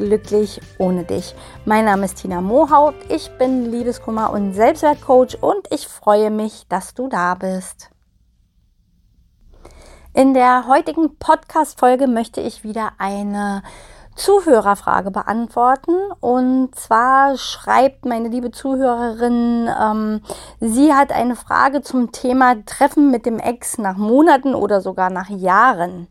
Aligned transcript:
Glücklich 0.00 0.62
ohne 0.78 1.04
dich. 1.04 1.34
Mein 1.66 1.84
Name 1.84 2.06
ist 2.06 2.16
Tina 2.16 2.40
Mohaupt, 2.40 3.12
ich 3.12 3.30
bin 3.36 3.70
Liebeskummer- 3.70 4.32
und 4.32 4.54
Selbstwertcoach 4.54 5.36
und 5.42 5.70
ich 5.70 5.86
freue 5.88 6.30
mich, 6.30 6.64
dass 6.70 6.94
du 6.94 7.08
da 7.08 7.34
bist. 7.34 7.90
In 10.14 10.32
der 10.32 10.66
heutigen 10.66 11.18
Podcast-Folge 11.18 12.06
möchte 12.06 12.40
ich 12.40 12.64
wieder 12.64 12.92
eine 12.96 13.62
Zuhörerfrage 14.16 15.10
beantworten. 15.10 15.94
Und 16.20 16.74
zwar 16.74 17.36
schreibt 17.36 18.06
meine 18.06 18.28
liebe 18.28 18.52
Zuhörerin, 18.52 19.68
ähm, 19.78 20.22
sie 20.60 20.94
hat 20.94 21.12
eine 21.12 21.36
Frage 21.36 21.82
zum 21.82 22.10
Thema 22.10 22.64
Treffen 22.64 23.10
mit 23.10 23.26
dem 23.26 23.38
Ex 23.38 23.76
nach 23.76 23.98
Monaten 23.98 24.54
oder 24.54 24.80
sogar 24.80 25.10
nach 25.10 25.28
Jahren. 25.28 26.08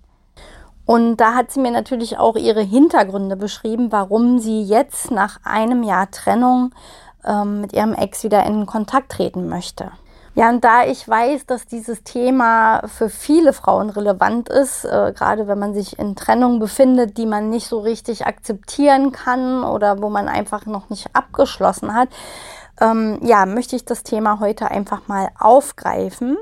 Und 0.90 1.18
da 1.18 1.36
hat 1.36 1.52
sie 1.52 1.60
mir 1.60 1.70
natürlich 1.70 2.18
auch 2.18 2.36
ihre 2.36 2.64
Hintergründe 2.64 3.36
beschrieben, 3.36 3.92
warum 3.92 4.40
sie 4.40 4.64
jetzt 4.64 5.12
nach 5.12 5.40
einem 5.44 5.84
Jahr 5.84 6.10
Trennung 6.10 6.72
ähm, 7.24 7.62
mit 7.62 7.74
ihrem 7.74 7.94
Ex 7.94 8.24
wieder 8.24 8.44
in 8.48 8.66
Kontakt 8.66 9.12
treten 9.12 9.48
möchte. 9.50 9.92
Ja, 10.34 10.50
und 10.50 10.64
da 10.64 10.86
ich 10.88 11.08
weiß, 11.08 11.46
dass 11.46 11.68
dieses 11.68 12.02
Thema 12.04 12.88
für 12.88 13.12
viele 13.12 13.54
Frauen 13.54 13.92
relevant 13.92 14.50
ist, 14.50 14.84
äh, 14.84 15.14
gerade 15.16 15.48
wenn 15.48 15.60
man 15.60 15.76
sich 15.76 16.00
in 16.00 16.16
Trennung 16.16 16.60
befindet, 16.60 17.20
die 17.20 17.28
man 17.28 17.52
nicht 17.52 17.68
so 17.68 17.82
richtig 17.82 18.26
akzeptieren 18.26 19.12
kann 19.12 19.64
oder 19.64 20.02
wo 20.02 20.10
man 20.10 20.28
einfach 20.28 20.66
noch 20.66 20.90
nicht 20.90 21.10
abgeschlossen 21.14 21.94
hat, 21.94 22.10
ähm, 22.82 23.20
ja, 23.22 23.46
möchte 23.46 23.76
ich 23.76 23.86
das 23.86 24.02
Thema 24.02 24.40
heute 24.40 24.72
einfach 24.72 25.08
mal 25.08 25.30
aufgreifen. 25.38 26.36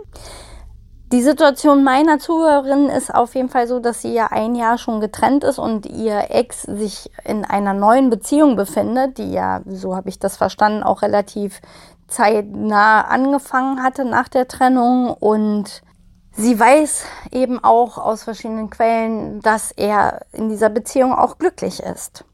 Die 1.14 1.22
Situation 1.22 1.86
meiner 1.86 2.20
Zuhörerin 2.20 2.90
ist 2.90 3.16
auf 3.16 3.34
jeden 3.34 3.48
Fall 3.48 3.66
so, 3.66 3.80
dass 3.80 4.02
sie 4.02 4.14
ja 4.14 4.28
ein 4.28 4.56
Jahr 4.56 4.78
schon 4.78 5.00
getrennt 5.00 5.46
ist 5.46 5.58
und 5.58 5.86
ihr 5.86 6.32
Ex 6.32 6.64
sich 6.64 7.10
in 7.24 7.46
einer 7.46 7.74
neuen 7.74 8.10
Beziehung 8.10 8.58
befindet, 8.58 9.18
die 9.18 9.32
ja, 9.32 9.62
so 9.66 9.96
habe 9.96 10.10
ich 10.10 10.20
das 10.20 10.36
verstanden, 10.36 10.84
auch 10.84 11.04
relativ 11.04 11.62
zeitnah 12.10 13.02
angefangen 13.02 13.84
hatte 13.84 14.04
nach 14.04 14.28
der 14.28 14.50
Trennung 14.50 15.14
und 15.14 15.82
sie 16.34 16.60
weiß 16.60 17.06
eben 17.32 17.64
auch 17.64 17.98
aus 17.98 18.24
verschiedenen 18.24 18.70
Quellen, 18.70 19.40
dass 19.40 19.72
er 19.72 20.26
in 20.34 20.50
dieser 20.50 20.70
Beziehung 20.70 21.14
auch 21.14 21.38
glücklich 21.38 21.80
ist. 21.80 22.26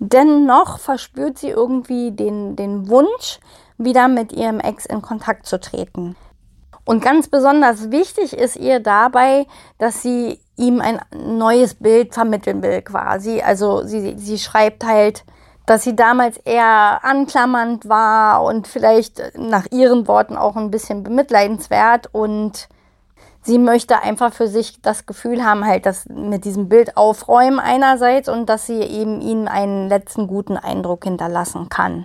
Dennoch 0.00 0.80
verspürt 0.80 1.38
sie 1.38 1.50
irgendwie 1.50 2.10
den, 2.10 2.56
den 2.56 2.88
Wunsch, 2.88 3.38
wieder 3.78 4.08
mit 4.08 4.32
ihrem 4.32 4.58
Ex 4.58 4.84
in 4.84 5.00
Kontakt 5.00 5.46
zu 5.46 5.60
treten. 5.60 6.16
Und 6.84 7.02
ganz 7.02 7.28
besonders 7.28 7.90
wichtig 7.90 8.32
ist 8.32 8.56
ihr 8.56 8.80
dabei, 8.80 9.46
dass 9.78 10.02
sie 10.02 10.40
ihm 10.56 10.80
ein 10.80 11.00
neues 11.14 11.74
Bild 11.74 12.14
vermitteln 12.14 12.62
will 12.62 12.82
quasi. 12.82 13.40
Also 13.40 13.84
sie, 13.84 14.16
sie 14.18 14.38
schreibt 14.38 14.84
halt, 14.84 15.24
dass 15.66 15.84
sie 15.84 15.94
damals 15.94 16.36
eher 16.38 17.04
anklammernd 17.04 17.88
war 17.88 18.42
und 18.42 18.66
vielleicht 18.66 19.22
nach 19.36 19.66
ihren 19.70 20.08
Worten 20.08 20.36
auch 20.36 20.56
ein 20.56 20.70
bisschen 20.70 21.04
bemitleidenswert 21.04 22.08
und 22.12 22.68
sie 23.42 23.58
möchte 23.58 24.02
einfach 24.02 24.32
für 24.32 24.48
sich 24.48 24.82
das 24.82 25.06
Gefühl 25.06 25.44
haben, 25.44 25.64
halt, 25.64 25.86
dass 25.86 26.06
mit 26.06 26.44
diesem 26.44 26.68
Bild 26.68 26.96
aufräumen 26.96 27.60
einerseits 27.60 28.28
und 28.28 28.46
dass 28.46 28.66
sie 28.66 28.80
eben 28.80 29.20
ihm 29.20 29.46
einen 29.46 29.88
letzten 29.88 30.26
guten 30.26 30.56
Eindruck 30.56 31.04
hinterlassen 31.04 31.68
kann. 31.68 32.04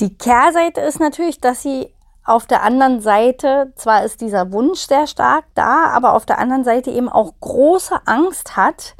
Die 0.00 0.16
Kehrseite 0.16 0.80
ist 0.80 1.00
natürlich, 1.00 1.40
dass 1.40 1.62
sie 1.62 1.91
auf 2.24 2.46
der 2.46 2.62
anderen 2.62 3.00
Seite, 3.00 3.72
zwar 3.76 4.04
ist 4.04 4.20
dieser 4.20 4.52
Wunsch 4.52 4.80
sehr 4.80 5.06
stark 5.06 5.44
da, 5.54 5.86
aber 5.86 6.14
auf 6.14 6.24
der 6.24 6.38
anderen 6.38 6.64
Seite 6.64 6.90
eben 6.90 7.08
auch 7.08 7.32
große 7.40 7.96
Angst 8.06 8.56
hat, 8.56 8.94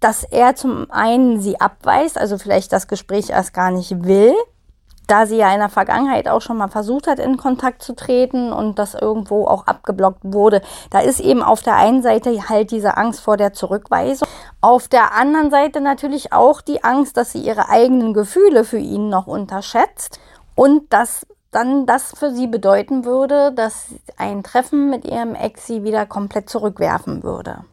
dass 0.00 0.24
er 0.24 0.54
zum 0.54 0.90
einen 0.90 1.40
sie 1.40 1.60
abweist, 1.60 2.16
also 2.16 2.38
vielleicht 2.38 2.72
das 2.72 2.88
Gespräch 2.88 3.30
erst 3.30 3.52
gar 3.52 3.70
nicht 3.70 4.04
will, 4.04 4.34
da 5.08 5.26
sie 5.26 5.36
ja 5.36 5.52
in 5.52 5.60
der 5.60 5.70
Vergangenheit 5.70 6.28
auch 6.28 6.40
schon 6.40 6.58
mal 6.58 6.68
versucht 6.68 7.06
hat, 7.06 7.18
in 7.18 7.38
Kontakt 7.38 7.82
zu 7.82 7.94
treten 7.94 8.52
und 8.52 8.78
das 8.78 8.94
irgendwo 8.94 9.46
auch 9.46 9.66
abgeblockt 9.66 10.20
wurde. 10.22 10.60
Da 10.90 11.00
ist 11.00 11.18
eben 11.18 11.42
auf 11.42 11.62
der 11.62 11.76
einen 11.76 12.02
Seite 12.02 12.48
halt 12.48 12.70
diese 12.70 12.96
Angst 12.96 13.20
vor 13.20 13.38
der 13.38 13.54
Zurückweisung. 13.54 14.28
Auf 14.60 14.86
der 14.86 15.14
anderen 15.14 15.50
Seite 15.50 15.80
natürlich 15.80 16.32
auch 16.32 16.60
die 16.60 16.84
Angst, 16.84 17.16
dass 17.16 17.32
sie 17.32 17.40
ihre 17.40 17.70
eigenen 17.70 18.12
Gefühle 18.12 18.64
für 18.64 18.78
ihn 18.78 19.08
noch 19.08 19.26
unterschätzt 19.26 20.20
und 20.54 20.92
dass 20.92 21.26
dann 21.50 21.86
das 21.86 22.12
für 22.16 22.30
sie 22.30 22.46
bedeuten 22.46 23.04
würde, 23.04 23.52
dass 23.52 23.86
ein 24.16 24.42
Treffen 24.42 24.90
mit 24.90 25.04
ihrem 25.04 25.34
Ex 25.34 25.66
sie 25.66 25.82
wieder 25.82 26.06
komplett 26.06 26.50
zurückwerfen 26.50 27.22
würde. 27.22 27.64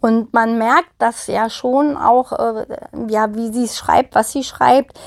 Und 0.00 0.32
man 0.32 0.58
merkt 0.58 0.90
das 0.98 1.28
ja 1.28 1.48
schon 1.48 1.96
auch, 1.96 2.32
äh, 2.32 2.66
ja, 3.08 3.34
wie 3.34 3.52
sie 3.52 3.64
es 3.64 3.76
schreibt, 3.76 4.16
was 4.16 4.32
sie 4.32 4.42
schreibt, 4.42 4.98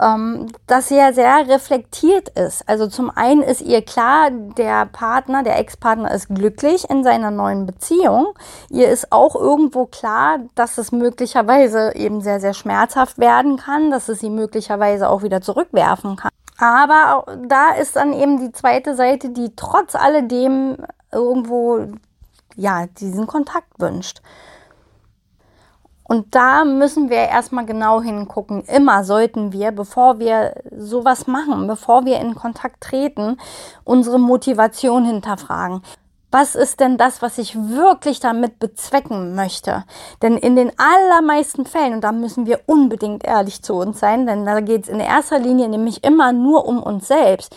ähm, 0.00 0.46
dass 0.66 0.88
sie 0.88 0.96
ja 0.96 1.12
sehr 1.12 1.48
reflektiert 1.48 2.28
ist. 2.30 2.66
Also 2.68 2.86
zum 2.86 3.10
einen 3.10 3.42
ist 3.42 3.60
ihr 3.60 3.82
klar, 3.82 4.30
der 4.30 4.86
Partner, 4.86 5.42
der 5.42 5.58
Ex-Partner 5.58 6.10
ist 6.12 6.28
glücklich 6.28 6.88
in 6.88 7.04
seiner 7.04 7.30
neuen 7.30 7.66
Beziehung. 7.66 8.28
Ihr 8.70 8.88
ist 8.88 9.12
auch 9.12 9.34
irgendwo 9.34 9.86
klar, 9.86 10.38
dass 10.54 10.78
es 10.78 10.92
möglicherweise 10.92 11.94
eben 11.94 12.20
sehr, 12.20 12.40
sehr 12.40 12.54
schmerzhaft 12.54 13.18
werden 13.18 13.56
kann, 13.56 13.90
dass 13.90 14.08
es 14.08 14.20
sie 14.20 14.30
möglicherweise 14.30 15.10
auch 15.10 15.22
wieder 15.22 15.40
zurückwerfen 15.40 16.16
kann. 16.16 16.30
Aber 16.58 17.24
da 17.46 17.70
ist 17.70 17.96
dann 17.96 18.12
eben 18.12 18.38
die 18.40 18.52
zweite 18.52 18.94
Seite, 18.96 19.30
die 19.30 19.54
trotz 19.54 19.94
alledem 19.94 20.76
irgendwo 21.12 21.86
ja 22.56 22.86
diesen 22.86 23.26
Kontakt 23.26 23.80
wünscht. 23.80 24.20
Und 26.02 26.34
da 26.34 26.64
müssen 26.64 27.10
wir 27.10 27.18
erstmal 27.18 27.66
genau 27.66 28.00
hingucken. 28.00 28.64
Immer 28.64 29.04
sollten 29.04 29.52
wir, 29.52 29.72
bevor 29.72 30.18
wir 30.18 30.54
sowas 30.76 31.26
machen, 31.26 31.66
bevor 31.66 32.06
wir 32.06 32.18
in 32.18 32.34
Kontakt 32.34 32.80
treten, 32.80 33.36
unsere 33.84 34.18
Motivation 34.18 35.04
hinterfragen 35.04 35.82
was 36.30 36.54
ist 36.54 36.80
denn 36.80 36.98
das, 36.98 37.22
was 37.22 37.38
ich 37.38 37.56
wirklich 37.56 38.20
damit 38.20 38.58
bezwecken 38.58 39.34
möchte? 39.34 39.84
Denn 40.20 40.36
in 40.36 40.56
den 40.56 40.72
allermeisten 40.78 41.64
Fällen, 41.64 41.94
und 41.94 42.02
da 42.02 42.12
müssen 42.12 42.46
wir 42.46 42.60
unbedingt 42.66 43.24
ehrlich 43.24 43.62
zu 43.62 43.74
uns 43.74 43.98
sein, 43.98 44.26
denn 44.26 44.44
da 44.44 44.60
geht 44.60 44.84
es 44.84 44.88
in 44.88 45.00
erster 45.00 45.38
Linie 45.38 45.68
nämlich 45.68 46.04
immer 46.04 46.32
nur 46.32 46.66
um 46.66 46.82
uns 46.82 47.08
selbst. 47.08 47.54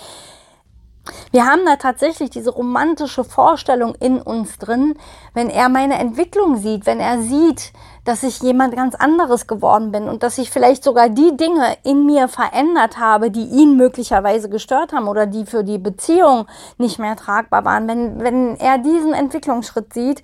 Wir 1.31 1.45
haben 1.45 1.65
da 1.65 1.77
tatsächlich 1.77 2.29
diese 2.29 2.51
romantische 2.51 3.23
Vorstellung 3.23 3.95
in 3.95 4.21
uns 4.21 4.57
drin, 4.57 4.95
wenn 5.33 5.49
er 5.49 5.69
meine 5.69 5.97
Entwicklung 5.97 6.57
sieht, 6.57 6.85
wenn 6.85 6.99
er 6.99 7.21
sieht, 7.21 7.73
dass 8.05 8.23
ich 8.23 8.41
jemand 8.41 8.75
ganz 8.75 8.95
anderes 8.95 9.47
geworden 9.47 9.91
bin 9.91 10.07
und 10.07 10.23
dass 10.23 10.37
ich 10.37 10.51
vielleicht 10.51 10.83
sogar 10.83 11.09
die 11.09 11.35
Dinge 11.37 11.75
in 11.83 12.05
mir 12.05 12.27
verändert 12.27 12.99
habe, 12.99 13.31
die 13.31 13.45
ihn 13.45 13.77
möglicherweise 13.77 14.49
gestört 14.49 14.93
haben 14.93 15.07
oder 15.07 15.25
die 15.25 15.45
für 15.45 15.63
die 15.63 15.77
Beziehung 15.77 16.47
nicht 16.77 16.99
mehr 16.99 17.15
tragbar 17.15 17.65
waren. 17.65 17.87
Wenn, 17.87 18.19
wenn 18.23 18.57
er 18.57 18.77
diesen 18.77 19.13
Entwicklungsschritt 19.13 19.93
sieht, 19.93 20.21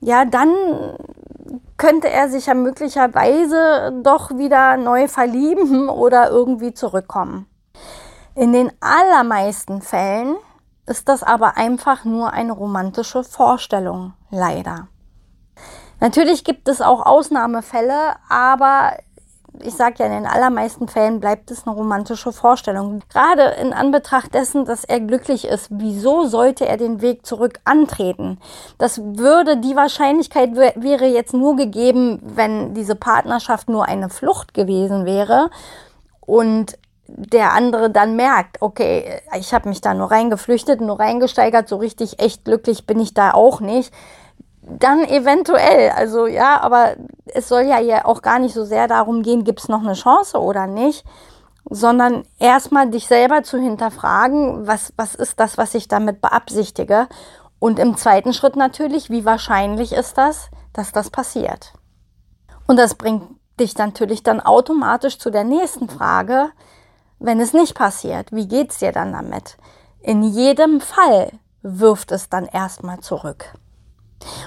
ja, 0.00 0.24
dann 0.24 0.52
könnte 1.76 2.08
er 2.08 2.28
sich 2.28 2.46
ja 2.46 2.54
möglicherweise 2.54 4.00
doch 4.02 4.30
wieder 4.36 4.76
neu 4.76 5.08
verlieben 5.08 5.88
oder 5.88 6.30
irgendwie 6.30 6.74
zurückkommen. 6.74 7.46
In 8.38 8.52
den 8.52 8.70
allermeisten 8.78 9.82
Fällen 9.82 10.36
ist 10.86 11.08
das 11.08 11.24
aber 11.24 11.56
einfach 11.56 12.04
nur 12.04 12.32
eine 12.32 12.52
romantische 12.52 13.24
Vorstellung, 13.24 14.12
leider. 14.30 14.86
Natürlich 15.98 16.44
gibt 16.44 16.68
es 16.68 16.80
auch 16.80 17.04
Ausnahmefälle, 17.04 18.14
aber 18.28 18.92
ich 19.60 19.74
sage 19.74 19.96
ja, 19.98 20.06
in 20.06 20.12
den 20.12 20.26
allermeisten 20.26 20.86
Fällen 20.86 21.18
bleibt 21.18 21.50
es 21.50 21.66
eine 21.66 21.74
romantische 21.74 22.30
Vorstellung. 22.30 23.02
Gerade 23.12 23.42
in 23.60 23.72
Anbetracht 23.72 24.32
dessen, 24.32 24.64
dass 24.64 24.84
er 24.84 25.00
glücklich 25.00 25.44
ist, 25.44 25.66
wieso 25.72 26.26
sollte 26.26 26.64
er 26.64 26.76
den 26.76 27.02
Weg 27.02 27.26
zurück 27.26 27.58
antreten? 27.64 28.38
Das 28.78 29.00
würde, 29.02 29.56
die 29.56 29.74
Wahrscheinlichkeit 29.74 30.54
wäre 30.54 31.06
jetzt 31.06 31.34
nur 31.34 31.56
gegeben, 31.56 32.20
wenn 32.22 32.72
diese 32.72 32.94
Partnerschaft 32.94 33.68
nur 33.68 33.86
eine 33.86 34.10
Flucht 34.10 34.54
gewesen 34.54 35.06
wäre 35.06 35.50
und 36.20 36.78
der 37.08 37.52
andere 37.52 37.90
dann 37.90 38.16
merkt, 38.16 38.60
okay, 38.60 39.20
ich 39.36 39.52
habe 39.54 39.68
mich 39.68 39.80
da 39.80 39.94
nur 39.94 40.10
reingeflüchtet, 40.10 40.80
nur 40.80 41.00
reingesteigert, 41.00 41.68
so 41.68 41.76
richtig 41.76 42.20
echt 42.20 42.44
glücklich 42.44 42.86
bin 42.86 43.00
ich 43.00 43.14
da 43.14 43.32
auch 43.32 43.60
nicht 43.60 43.92
dann 44.68 45.04
eventuell, 45.04 45.90
also 45.90 46.26
ja, 46.26 46.60
aber 46.60 46.96
es 47.26 47.48
soll 47.48 47.62
ja 47.62 48.04
auch 48.04 48.22
gar 48.22 48.38
nicht 48.38 48.54
so 48.54 48.64
sehr 48.64 48.86
darum 48.86 49.22
gehen, 49.22 49.44
gibt 49.44 49.60
es 49.60 49.68
noch 49.68 49.80
eine 49.80 49.94
Chance 49.94 50.38
oder 50.38 50.66
nicht, 50.66 51.04
sondern 51.70 52.24
erstmal 52.38 52.90
dich 52.90 53.06
selber 53.06 53.42
zu 53.42 53.58
hinterfragen, 53.58 54.66
was, 54.66 54.92
was 54.96 55.14
ist 55.14 55.40
das, 55.40 55.58
was 55.58 55.74
ich 55.74 55.88
damit 55.88 56.20
beabsichtige. 56.20 57.08
Und 57.58 57.78
im 57.78 57.96
zweiten 57.96 58.32
Schritt 58.32 58.56
natürlich, 58.56 59.10
wie 59.10 59.24
wahrscheinlich 59.24 59.92
ist 59.92 60.16
das, 60.18 60.50
dass 60.72 60.92
das 60.92 61.10
passiert. 61.10 61.72
Und 62.66 62.76
das 62.76 62.94
bringt 62.94 63.24
dich 63.58 63.76
natürlich 63.76 64.22
dann 64.22 64.40
automatisch 64.40 65.18
zu 65.18 65.30
der 65.30 65.44
nächsten 65.44 65.88
Frage, 65.88 66.50
wenn 67.18 67.40
es 67.40 67.52
nicht 67.52 67.74
passiert, 67.74 68.32
wie 68.32 68.48
geht's 68.48 68.78
dir 68.78 68.92
dann 68.92 69.12
damit? 69.12 69.56
In 70.00 70.22
jedem 70.22 70.80
Fall 70.80 71.32
wirft 71.62 72.12
es 72.12 72.28
dann 72.28 72.46
erstmal 72.46 73.00
zurück. 73.00 73.52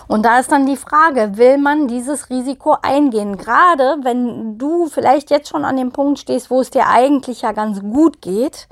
Und 0.07 0.23
da 0.25 0.39
ist 0.39 0.51
dann 0.51 0.65
die 0.65 0.77
Frage, 0.77 1.37
will 1.37 1.57
man 1.57 1.87
dieses 1.87 2.29
Risiko 2.29 2.75
eingehen? 2.81 3.37
Gerade 3.37 3.97
wenn 4.03 4.57
du 4.57 4.87
vielleicht 4.87 5.29
jetzt 5.31 5.49
schon 5.49 5.65
an 5.65 5.77
dem 5.77 5.91
Punkt 5.91 6.19
stehst, 6.19 6.49
wo 6.49 6.61
es 6.61 6.69
dir 6.69 6.87
eigentlich 6.87 7.41
ja 7.41 7.51
ganz 7.51 7.81
gut 7.81 8.21
geht, 8.21 8.67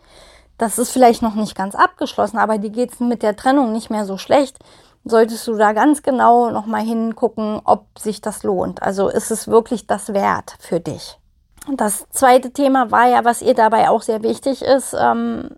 das 0.57 0.77
ist 0.77 0.91
vielleicht 0.91 1.21
noch 1.21 1.35
nicht 1.35 1.55
ganz 1.55 1.75
abgeschlossen, 1.75 2.37
aber 2.37 2.57
dir 2.57 2.69
geht 2.69 2.93
es 2.93 2.99
mit 2.99 3.23
der 3.23 3.35
Trennung 3.35 3.71
nicht 3.71 3.89
mehr 3.89 4.05
so 4.05 4.17
schlecht, 4.17 4.57
solltest 5.05 5.47
du 5.47 5.55
da 5.55 5.71
ganz 5.71 6.03
genau 6.03 6.49
nochmal 6.49 6.81
hingucken, 6.81 7.61
ob 7.63 7.85
sich 7.97 8.21
das 8.21 8.43
lohnt. 8.43 8.81
Also 8.81 9.07
ist 9.07 9.31
es 9.31 9.47
wirklich 9.47 9.87
das 9.87 10.13
wert 10.13 10.55
für 10.59 10.79
dich? 10.79 11.18
Das 11.75 12.07
zweite 12.09 12.51
Thema 12.51 12.91
war 12.91 13.07
ja, 13.07 13.25
was 13.25 13.41
ihr 13.41 13.53
dabei 13.53 13.89
auch 13.89 14.01
sehr 14.01 14.23
wichtig 14.23 14.61
ist, 14.61 14.95
ähm, 14.99 15.49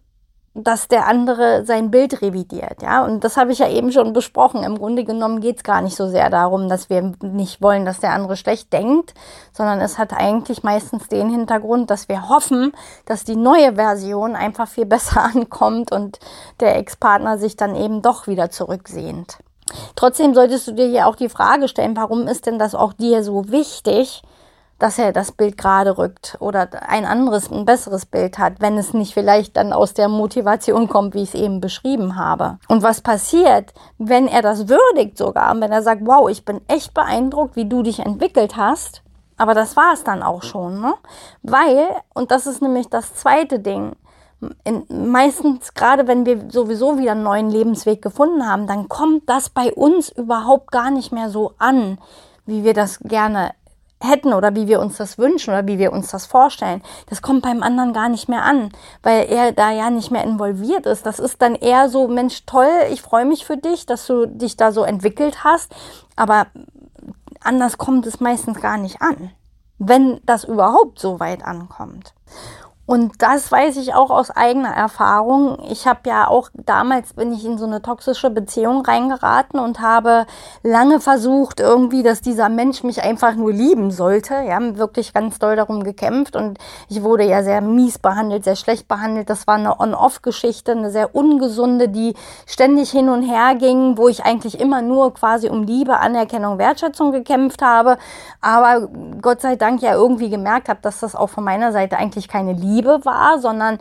dass 0.53 0.89
der 0.89 1.07
andere 1.07 1.63
sein 1.65 1.91
Bild 1.91 2.21
revidiert, 2.21 2.81
ja. 2.81 3.05
Und 3.05 3.23
das 3.23 3.37
habe 3.37 3.53
ich 3.53 3.59
ja 3.59 3.69
eben 3.69 3.93
schon 3.93 4.11
besprochen. 4.11 4.63
Im 4.63 4.77
Grunde 4.77 5.05
genommen 5.05 5.39
geht 5.39 5.57
es 5.57 5.63
gar 5.63 5.81
nicht 5.81 5.95
so 5.95 6.09
sehr 6.09 6.29
darum, 6.29 6.67
dass 6.67 6.89
wir 6.89 7.13
nicht 7.21 7.61
wollen, 7.61 7.85
dass 7.85 8.01
der 8.01 8.11
andere 8.11 8.35
schlecht 8.35 8.73
denkt, 8.73 9.13
sondern 9.53 9.79
es 9.79 9.97
hat 9.97 10.11
eigentlich 10.13 10.61
meistens 10.63 11.07
den 11.07 11.29
Hintergrund, 11.29 11.89
dass 11.89 12.09
wir 12.09 12.27
hoffen, 12.27 12.73
dass 13.05 13.23
die 13.23 13.37
neue 13.37 13.75
Version 13.75 14.35
einfach 14.35 14.67
viel 14.67 14.85
besser 14.87 15.23
ankommt 15.23 15.93
und 15.93 16.19
der 16.59 16.75
Ex-Partner 16.77 17.37
sich 17.37 17.55
dann 17.55 17.73
eben 17.75 18.01
doch 18.01 18.27
wieder 18.27 18.49
zurücksehnt. 18.49 19.37
Trotzdem 19.95 20.33
solltest 20.33 20.67
du 20.67 20.73
dir 20.73 20.87
ja 20.87 21.05
auch 21.05 21.15
die 21.15 21.29
Frage 21.29 21.69
stellen, 21.69 21.95
warum 21.95 22.27
ist 22.27 22.45
denn 22.45 22.59
das 22.59 22.75
auch 22.75 22.91
dir 22.91 23.23
so 23.23 23.49
wichtig, 23.49 24.21
dass 24.81 24.97
er 24.97 25.13
das 25.13 25.31
Bild 25.31 25.57
gerade 25.57 25.97
rückt 25.97 26.37
oder 26.39 26.67
ein 26.87 27.05
anderes, 27.05 27.51
ein 27.51 27.65
besseres 27.65 28.07
Bild 28.07 28.39
hat, 28.39 28.61
wenn 28.61 28.77
es 28.77 28.95
nicht 28.95 29.13
vielleicht 29.13 29.55
dann 29.55 29.73
aus 29.73 29.93
der 29.93 30.07
Motivation 30.07 30.87
kommt, 30.87 31.13
wie 31.13 31.21
ich 31.21 31.35
es 31.35 31.41
eben 31.41 31.61
beschrieben 31.61 32.15
habe. 32.15 32.57
Und 32.67 32.81
was 32.81 33.01
passiert, 33.01 33.73
wenn 33.99 34.27
er 34.27 34.41
das 34.41 34.67
würdigt 34.67 35.19
sogar, 35.19 35.53
wenn 35.61 35.71
er 35.71 35.83
sagt, 35.83 36.01
wow, 36.05 36.27
ich 36.29 36.45
bin 36.45 36.61
echt 36.67 36.95
beeindruckt, 36.95 37.55
wie 37.55 37.69
du 37.69 37.83
dich 37.83 37.99
entwickelt 37.99 38.57
hast, 38.57 39.03
aber 39.37 39.53
das 39.53 39.75
war 39.75 39.93
es 39.93 40.03
dann 40.03 40.23
auch 40.23 40.41
schon, 40.41 40.81
ne? 40.81 40.95
Weil, 41.43 41.87
und 42.13 42.31
das 42.31 42.47
ist 42.47 42.61
nämlich 42.61 42.89
das 42.89 43.13
zweite 43.13 43.59
Ding, 43.59 43.95
in, 44.63 44.85
meistens, 44.89 45.75
gerade 45.75 46.07
wenn 46.07 46.25
wir 46.25 46.49
sowieso 46.49 46.97
wieder 46.97 47.11
einen 47.11 47.23
neuen 47.23 47.49
Lebensweg 47.51 48.01
gefunden 48.01 48.47
haben, 48.47 48.65
dann 48.65 48.89
kommt 48.89 49.29
das 49.29 49.49
bei 49.49 49.71
uns 49.73 50.09
überhaupt 50.09 50.71
gar 50.71 50.89
nicht 50.89 51.11
mehr 51.11 51.29
so 51.29 51.53
an, 51.59 51.99
wie 52.45 52.63
wir 52.63 52.73
das 52.73 52.99
gerne 52.99 53.51
hätten 54.01 54.33
oder 54.33 54.55
wie 54.55 54.67
wir 54.67 54.79
uns 54.79 54.97
das 54.97 55.17
wünschen 55.17 55.51
oder 55.51 55.67
wie 55.67 55.79
wir 55.79 55.91
uns 55.93 56.09
das 56.09 56.25
vorstellen, 56.25 56.81
das 57.07 57.21
kommt 57.21 57.43
beim 57.43 57.63
anderen 57.63 57.93
gar 57.93 58.09
nicht 58.09 58.29
mehr 58.29 58.43
an, 58.43 58.71
weil 59.03 59.25
er 59.29 59.51
da 59.51 59.71
ja 59.71 59.89
nicht 59.89 60.11
mehr 60.11 60.23
involviert 60.23 60.85
ist. 60.85 61.05
Das 61.05 61.19
ist 61.19 61.41
dann 61.41 61.55
eher 61.55 61.89
so, 61.89 62.07
Mensch, 62.07 62.45
toll, 62.45 62.71
ich 62.91 63.01
freue 63.01 63.25
mich 63.25 63.45
für 63.45 63.57
dich, 63.57 63.85
dass 63.85 64.05
du 64.07 64.25
dich 64.25 64.57
da 64.57 64.71
so 64.71 64.83
entwickelt 64.83 65.43
hast, 65.43 65.73
aber 66.15 66.47
anders 67.43 67.77
kommt 67.77 68.05
es 68.05 68.19
meistens 68.19 68.59
gar 68.59 68.77
nicht 68.77 69.01
an, 69.01 69.31
wenn 69.77 70.19
das 70.25 70.43
überhaupt 70.43 70.99
so 70.99 71.19
weit 71.19 71.43
ankommt. 71.43 72.13
Und 72.91 73.21
das 73.21 73.49
weiß 73.49 73.77
ich 73.77 73.93
auch 73.93 74.09
aus 74.09 74.31
eigener 74.31 74.71
Erfahrung. 74.71 75.59
Ich 75.69 75.87
habe 75.87 76.09
ja 76.09 76.27
auch 76.27 76.49
damals 76.53 77.13
bin 77.13 77.31
ich 77.31 77.45
in 77.45 77.57
so 77.57 77.63
eine 77.65 77.81
toxische 77.81 78.29
Beziehung 78.29 78.85
reingeraten 78.85 79.61
und 79.61 79.79
habe 79.79 80.25
lange 80.61 80.99
versucht 80.99 81.61
irgendwie, 81.61 82.03
dass 82.03 82.19
dieser 82.19 82.49
Mensch 82.49 82.83
mich 82.83 83.01
einfach 83.01 83.35
nur 83.35 83.53
lieben 83.53 83.91
sollte. 83.91 84.33
Ja, 84.45 84.59
wirklich 84.75 85.13
ganz 85.13 85.39
doll 85.39 85.55
darum 85.55 85.85
gekämpft 85.85 86.35
und 86.35 86.57
ich 86.89 87.01
wurde 87.01 87.23
ja 87.23 87.43
sehr 87.43 87.61
mies 87.61 87.97
behandelt, 87.97 88.43
sehr 88.43 88.57
schlecht 88.57 88.89
behandelt. 88.89 89.29
Das 89.29 89.47
war 89.47 89.55
eine 89.55 89.79
On-Off-Geschichte, 89.79 90.73
eine 90.73 90.91
sehr 90.91 91.15
ungesunde, 91.15 91.87
die 91.87 92.13
ständig 92.45 92.91
hin 92.91 93.07
und 93.07 93.23
her 93.23 93.55
ging, 93.55 93.97
wo 93.97 94.09
ich 94.09 94.25
eigentlich 94.25 94.59
immer 94.59 94.81
nur 94.81 95.13
quasi 95.13 95.47
um 95.47 95.63
Liebe, 95.63 95.97
Anerkennung, 95.97 96.57
Wertschätzung 96.57 97.13
gekämpft 97.13 97.61
habe. 97.61 97.97
Aber 98.41 98.89
Gott 99.21 99.39
sei 99.39 99.55
Dank 99.55 99.81
ja 99.81 99.93
irgendwie 99.93 100.29
gemerkt 100.29 100.67
habe, 100.67 100.81
dass 100.81 100.99
das 100.99 101.15
auch 101.15 101.29
von 101.29 101.45
meiner 101.45 101.71
Seite 101.71 101.95
eigentlich 101.95 102.27
keine 102.27 102.51
Liebe 102.51 102.80
Liebe 102.81 103.05
war, 103.05 103.39
sondern 103.39 103.79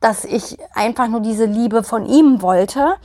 dass 0.00 0.24
ich 0.24 0.58
einfach 0.74 1.08
nur 1.08 1.20
diese 1.20 1.46
Liebe 1.46 1.82
von 1.82 2.06
ihm 2.06 2.42
wollte. 2.42 2.96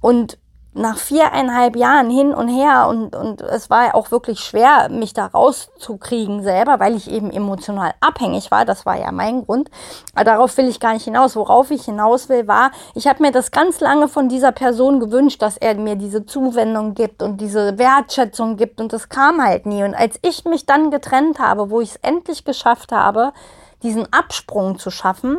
Und 0.00 0.38
nach 0.74 0.96
viereinhalb 0.96 1.76
Jahren 1.76 2.08
hin 2.08 2.32
und 2.32 2.48
her 2.48 2.86
und, 2.88 3.14
und 3.14 3.42
es 3.42 3.68
war 3.68 3.94
auch 3.94 4.10
wirklich 4.10 4.40
schwer, 4.40 4.88
mich 4.88 5.12
da 5.12 5.26
rauszukriegen 5.26 6.42
selber, 6.42 6.80
weil 6.80 6.96
ich 6.96 7.10
eben 7.10 7.30
emotional 7.30 7.92
abhängig 8.00 8.50
war. 8.50 8.64
Das 8.64 8.86
war 8.86 8.98
ja 8.98 9.12
mein 9.12 9.44
Grund. 9.44 9.70
Aber 10.14 10.24
darauf 10.24 10.56
will 10.56 10.68
ich 10.68 10.80
gar 10.80 10.94
nicht 10.94 11.04
hinaus. 11.04 11.36
Worauf 11.36 11.70
ich 11.70 11.84
hinaus 11.84 12.30
will, 12.30 12.48
war, 12.48 12.70
ich 12.94 13.06
habe 13.06 13.22
mir 13.22 13.32
das 13.32 13.50
ganz 13.50 13.80
lange 13.80 14.08
von 14.08 14.30
dieser 14.30 14.52
Person 14.52 14.98
gewünscht, 14.98 15.42
dass 15.42 15.58
er 15.58 15.74
mir 15.74 15.96
diese 15.96 16.24
Zuwendung 16.24 16.94
gibt 16.94 17.22
und 17.22 17.42
diese 17.42 17.76
Wertschätzung 17.76 18.56
gibt 18.56 18.80
und 18.80 18.94
das 18.94 19.10
kam 19.10 19.44
halt 19.44 19.66
nie. 19.66 19.84
Und 19.84 19.94
als 19.94 20.18
ich 20.22 20.46
mich 20.46 20.64
dann 20.64 20.90
getrennt 20.90 21.38
habe, 21.38 21.68
wo 21.68 21.82
ich 21.82 21.90
es 21.90 21.96
endlich 21.96 22.44
geschafft 22.46 22.92
habe, 22.92 23.34
diesen 23.82 24.12
Absprung 24.12 24.78
zu 24.78 24.90
schaffen, 24.90 25.38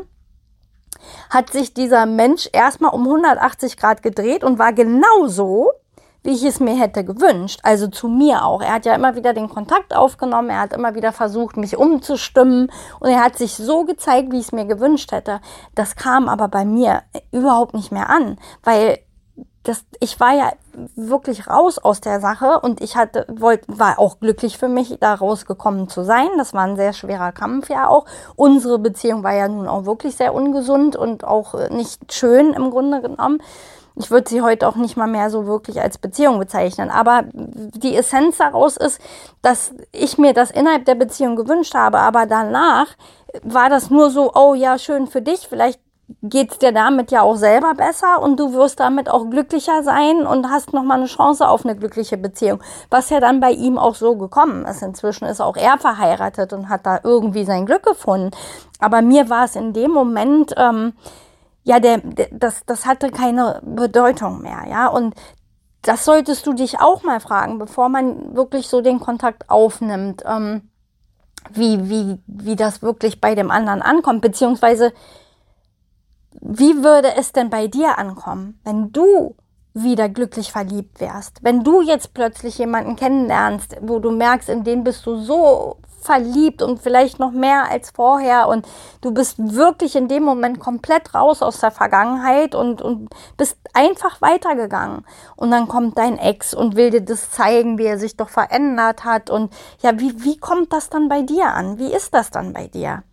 hat 1.30 1.52
sich 1.52 1.74
dieser 1.74 2.06
Mensch 2.06 2.50
erstmal 2.54 2.94
um 2.94 3.04
180 3.04 3.78
Grad 3.78 4.04
gedreht 4.04 4.44
und 4.44 4.60
war 4.60 4.74
genauso, 4.74 5.72
wie 6.24 6.32
ich 6.32 6.44
es 6.44 6.60
mir 6.60 6.76
hätte 6.76 7.04
gewünscht. 7.04 7.60
Also 7.64 7.88
zu 7.88 8.08
mir 8.08 8.46
auch. 8.46 8.62
Er 8.62 8.74
hat 8.74 8.86
ja 8.86 8.96
immer 8.96 9.16
wieder 9.16 9.34
den 9.34 9.50
Kontakt 9.50 9.96
aufgenommen, 9.96 10.50
er 10.50 10.62
hat 10.62 10.74
immer 10.74 10.96
wieder 10.96 11.12
versucht, 11.12 11.58
mich 11.58 11.78
umzustimmen 11.78 12.72
und 13.00 13.10
er 13.10 13.24
hat 13.24 13.38
sich 13.38 13.56
so 13.56 13.84
gezeigt, 13.84 14.32
wie 14.32 14.40
ich 14.40 14.46
es 14.46 14.52
mir 14.52 14.66
gewünscht 14.66 15.12
hätte. 15.12 15.42
Das 15.76 15.96
kam 15.96 16.30
aber 16.30 16.48
bei 16.48 16.66
mir 16.66 17.04
überhaupt 17.32 17.74
nicht 17.74 17.92
mehr 17.92 18.10
an, 18.10 18.38
weil 18.64 19.00
das, 19.64 19.86
ich 20.00 20.20
war 20.20 20.34
ja 20.34 20.52
wirklich 20.96 21.48
raus 21.48 21.78
aus 21.78 22.02
der 22.02 22.20
Sache 22.20 22.60
und 22.62 22.82
ich 22.82 22.96
hatte, 22.96 23.26
wollt, 23.30 23.64
war 23.68 24.00
auch 24.00 24.20
glücklich 24.20 24.58
für 24.58 24.68
mich, 24.68 24.98
da 25.00 25.14
rausgekommen 25.14 25.90
zu 25.90 26.04
sein. 26.04 26.28
Das 26.38 26.54
war 26.54 26.64
ein 26.64 26.76
sehr 26.76 26.94
schwerer 26.94 27.32
Kampf 27.32 27.70
ja 27.70 27.88
auch. 27.88 28.06
Unsere 28.36 28.80
Beziehung 28.80 29.24
war 29.24 29.34
ja 29.34 29.48
nun 29.48 29.68
auch 29.68 29.86
wirklich 29.86 30.16
sehr 30.16 30.34
ungesund 30.34 30.96
und 30.96 31.24
auch 31.24 31.54
äh, 31.56 31.74
nicht 31.74 32.14
schön 32.14 32.54
im 32.54 32.72
Grunde 32.72 33.02
genommen. 33.02 33.42
Ich 33.96 34.10
würde 34.10 34.28
sie 34.28 34.42
heute 34.42 34.68
auch 34.68 34.76
nicht 34.76 34.98
mal 34.98 35.08
mehr 35.08 35.30
so 35.30 35.46
wirklich 35.46 35.80
als 35.80 36.00
Beziehung 36.00 36.40
bezeichnen. 36.40 36.90
Aber 36.90 37.26
die 37.34 37.96
Essenz 37.96 38.38
daraus 38.38 38.76
ist, 38.76 39.00
dass 39.44 39.72
ich 39.92 40.18
mir 40.18 40.34
das 40.34 40.50
innerhalb 40.50 40.86
der 40.86 40.96
Beziehung 40.96 41.36
gewünscht 41.36 41.76
habe, 41.76 42.00
aber 42.00 42.26
danach 42.26 42.88
war 43.44 43.70
das 43.70 43.90
nur 43.90 44.10
so, 44.10 44.32
oh 44.34 44.54
ja, 44.54 44.78
schön 44.78 45.08
für 45.08 45.22
dich, 45.22 45.48
vielleicht 45.48 45.80
geht's 46.22 46.60
dir 46.60 46.72
damit 46.72 47.12
ja 47.12 47.22
auch 47.22 47.36
selber 47.36 47.74
besser 47.74 48.22
und 48.22 48.40
du 48.40 48.54
wirst 48.54 48.80
damit 48.80 49.10
auch 49.10 49.30
glücklicher 49.30 49.84
sein 49.84 50.26
und 50.26 50.50
hast 50.50 50.74
nochmal 50.74 50.98
eine 50.98 51.08
Chance 51.08 51.48
auf 51.48 51.66
eine 51.66 51.76
glückliche 51.76 52.18
Beziehung. 52.18 52.62
Was 52.90 53.10
ja 53.10 53.20
dann 53.20 53.40
bei 53.40 53.52
ihm 53.52 53.78
auch 53.78 53.96
so 53.96 54.16
gekommen 54.16 54.66
ist. 54.66 54.82
Inzwischen 54.82 55.26
ist 55.26 55.42
auch 55.42 55.56
er 55.56 55.78
verheiratet 55.78 56.54
und 56.54 56.70
hat 56.70 56.86
da 56.86 57.00
irgendwie 57.04 57.46
sein 57.46 57.66
Glück 57.66 57.84
gefunden. 57.84 58.32
Aber 58.80 59.02
mir 59.02 59.30
war 59.30 59.46
es 59.46 59.56
in 59.56 59.74
dem 59.74 59.92
Moment, 59.92 60.54
ähm, 60.58 60.94
ja, 61.64 61.80
der, 61.80 62.00
der, 62.00 62.28
das, 62.32 62.66
das 62.66 62.86
hatte 62.86 63.10
keine 63.10 63.62
Bedeutung 63.64 64.42
mehr, 64.42 64.64
ja. 64.70 64.88
Und 64.88 65.16
das 65.82 66.06
solltest 66.06 66.46
du 66.46 66.54
dich 66.54 66.80
auch 66.80 67.04
mal 67.04 67.20
fragen, 67.20 67.60
bevor 67.60 67.90
man 67.90 68.36
wirklich 68.36 68.68
so 68.68 68.82
den 68.82 69.00
Kontakt 69.00 69.50
aufnimmt, 69.50 70.24
ähm, 70.26 70.70
wie, 71.52 71.90
wie, 71.90 72.20
wie 72.28 72.56
das 72.56 72.82
wirklich 72.82 73.20
bei 73.20 73.36
dem 73.36 73.52
anderen 73.52 73.82
ankommt, 73.82 74.22
beziehungsweise 74.22 74.94
wie 76.42 76.84
würde 76.84 77.16
es 77.16 77.32
denn 77.32 77.50
bei 77.50 77.68
dir 77.68 77.98
ankommen, 77.98 78.60
wenn 78.64 78.92
du 78.92 79.36
wieder 79.74 80.10
glücklich 80.10 80.52
verliebt 80.52 81.00
wärst? 81.00 81.44
Wenn 81.44 81.64
du 81.64 81.82
jetzt 81.82 82.14
plötzlich 82.14 82.58
jemanden 82.58 82.96
kennenlernst, 82.96 83.78
wo 83.82 84.00
du 84.00 84.12
merkst, 84.12 84.50
in 84.50 84.64
den 84.64 84.84
bist 84.84 85.06
du 85.06 85.16
so 85.18 85.78
verliebt 86.04 86.62
und 86.62 86.82
vielleicht 86.82 87.20
noch 87.20 87.32
mehr 87.32 87.72
als 87.72 87.92
vorher 87.92 88.48
und 88.48 88.68
du 89.02 89.14
bist 89.14 89.38
wirklich 89.40 89.96
in 89.96 90.08
dem 90.08 90.24
Moment 90.24 90.60
komplett 90.60 91.16
raus 91.16 91.42
aus 91.42 91.60
der 91.60 91.72
Vergangenheit 91.72 92.56
und, 92.56 92.82
und 92.82 93.10
bist 93.38 93.58
einfach 93.74 94.22
weitergegangen. 94.22 95.06
Und 95.36 95.52
dann 95.52 95.68
kommt 95.68 95.98
dein 95.98 96.18
Ex 96.18 96.54
und 96.54 96.76
will 96.76 96.90
dir 96.90 97.02
das 97.02 97.32
zeigen, 97.32 97.78
wie 97.78 97.86
er 97.86 97.98
sich 97.98 98.18
doch 98.18 98.30
verändert 98.30 99.06
hat. 99.06 99.30
Und 99.30 99.54
ja, 99.82 99.98
wie, 100.00 100.24
wie 100.24 100.38
kommt 100.38 100.74
das 100.74 100.90
dann 100.90 101.10
bei 101.10 101.22
dir 101.22 101.48
an? 101.48 101.80
Wie 101.80 101.94
ist 101.94 102.14
das 102.14 102.30
dann 102.30 102.54
bei 102.54 102.68
dir? 102.68 103.04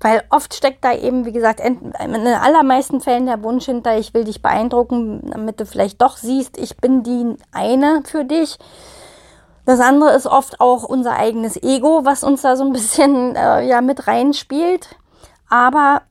Weil 0.00 0.24
oft 0.28 0.54
steckt 0.54 0.84
da 0.84 0.92
eben, 0.92 1.24
wie 1.24 1.32
gesagt, 1.32 1.60
in 1.60 1.92
den 1.98 2.26
allermeisten 2.26 3.00
Fällen 3.00 3.26
der 3.26 3.42
Wunsch 3.42 3.64
hinter, 3.64 3.98
ich 3.98 4.12
will 4.12 4.24
dich 4.24 4.42
beeindrucken, 4.42 5.30
damit 5.30 5.58
du 5.58 5.64
vielleicht 5.64 6.02
doch 6.02 6.18
siehst, 6.18 6.58
ich 6.58 6.76
bin 6.76 7.02
die 7.02 7.36
eine 7.50 8.02
für 8.04 8.24
dich. 8.24 8.58
Das 9.64 9.80
andere 9.80 10.10
ist 10.14 10.26
oft 10.26 10.60
auch 10.60 10.84
unser 10.84 11.14
eigenes 11.16 11.60
Ego, 11.62 12.04
was 12.04 12.24
uns 12.24 12.42
da 12.42 12.56
so 12.56 12.64
ein 12.64 12.72
bisschen 12.72 13.34
äh, 13.34 13.66
ja 13.66 13.80
mit 13.80 14.06
reinspielt. 14.06 14.96
Aber 15.48 16.02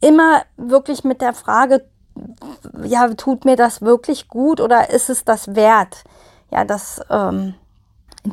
immer 0.00 0.42
wirklich 0.56 1.02
mit 1.04 1.20
der 1.20 1.34
Frage, 1.34 1.84
ja, 2.84 3.08
tut 3.14 3.44
mir 3.44 3.56
das 3.56 3.82
wirklich 3.82 4.28
gut 4.28 4.60
oder 4.60 4.90
ist 4.90 5.10
es 5.10 5.24
das 5.24 5.54
wert? 5.56 6.04
Ja, 6.50 6.64
das 6.64 7.00
ähm, 7.10 7.54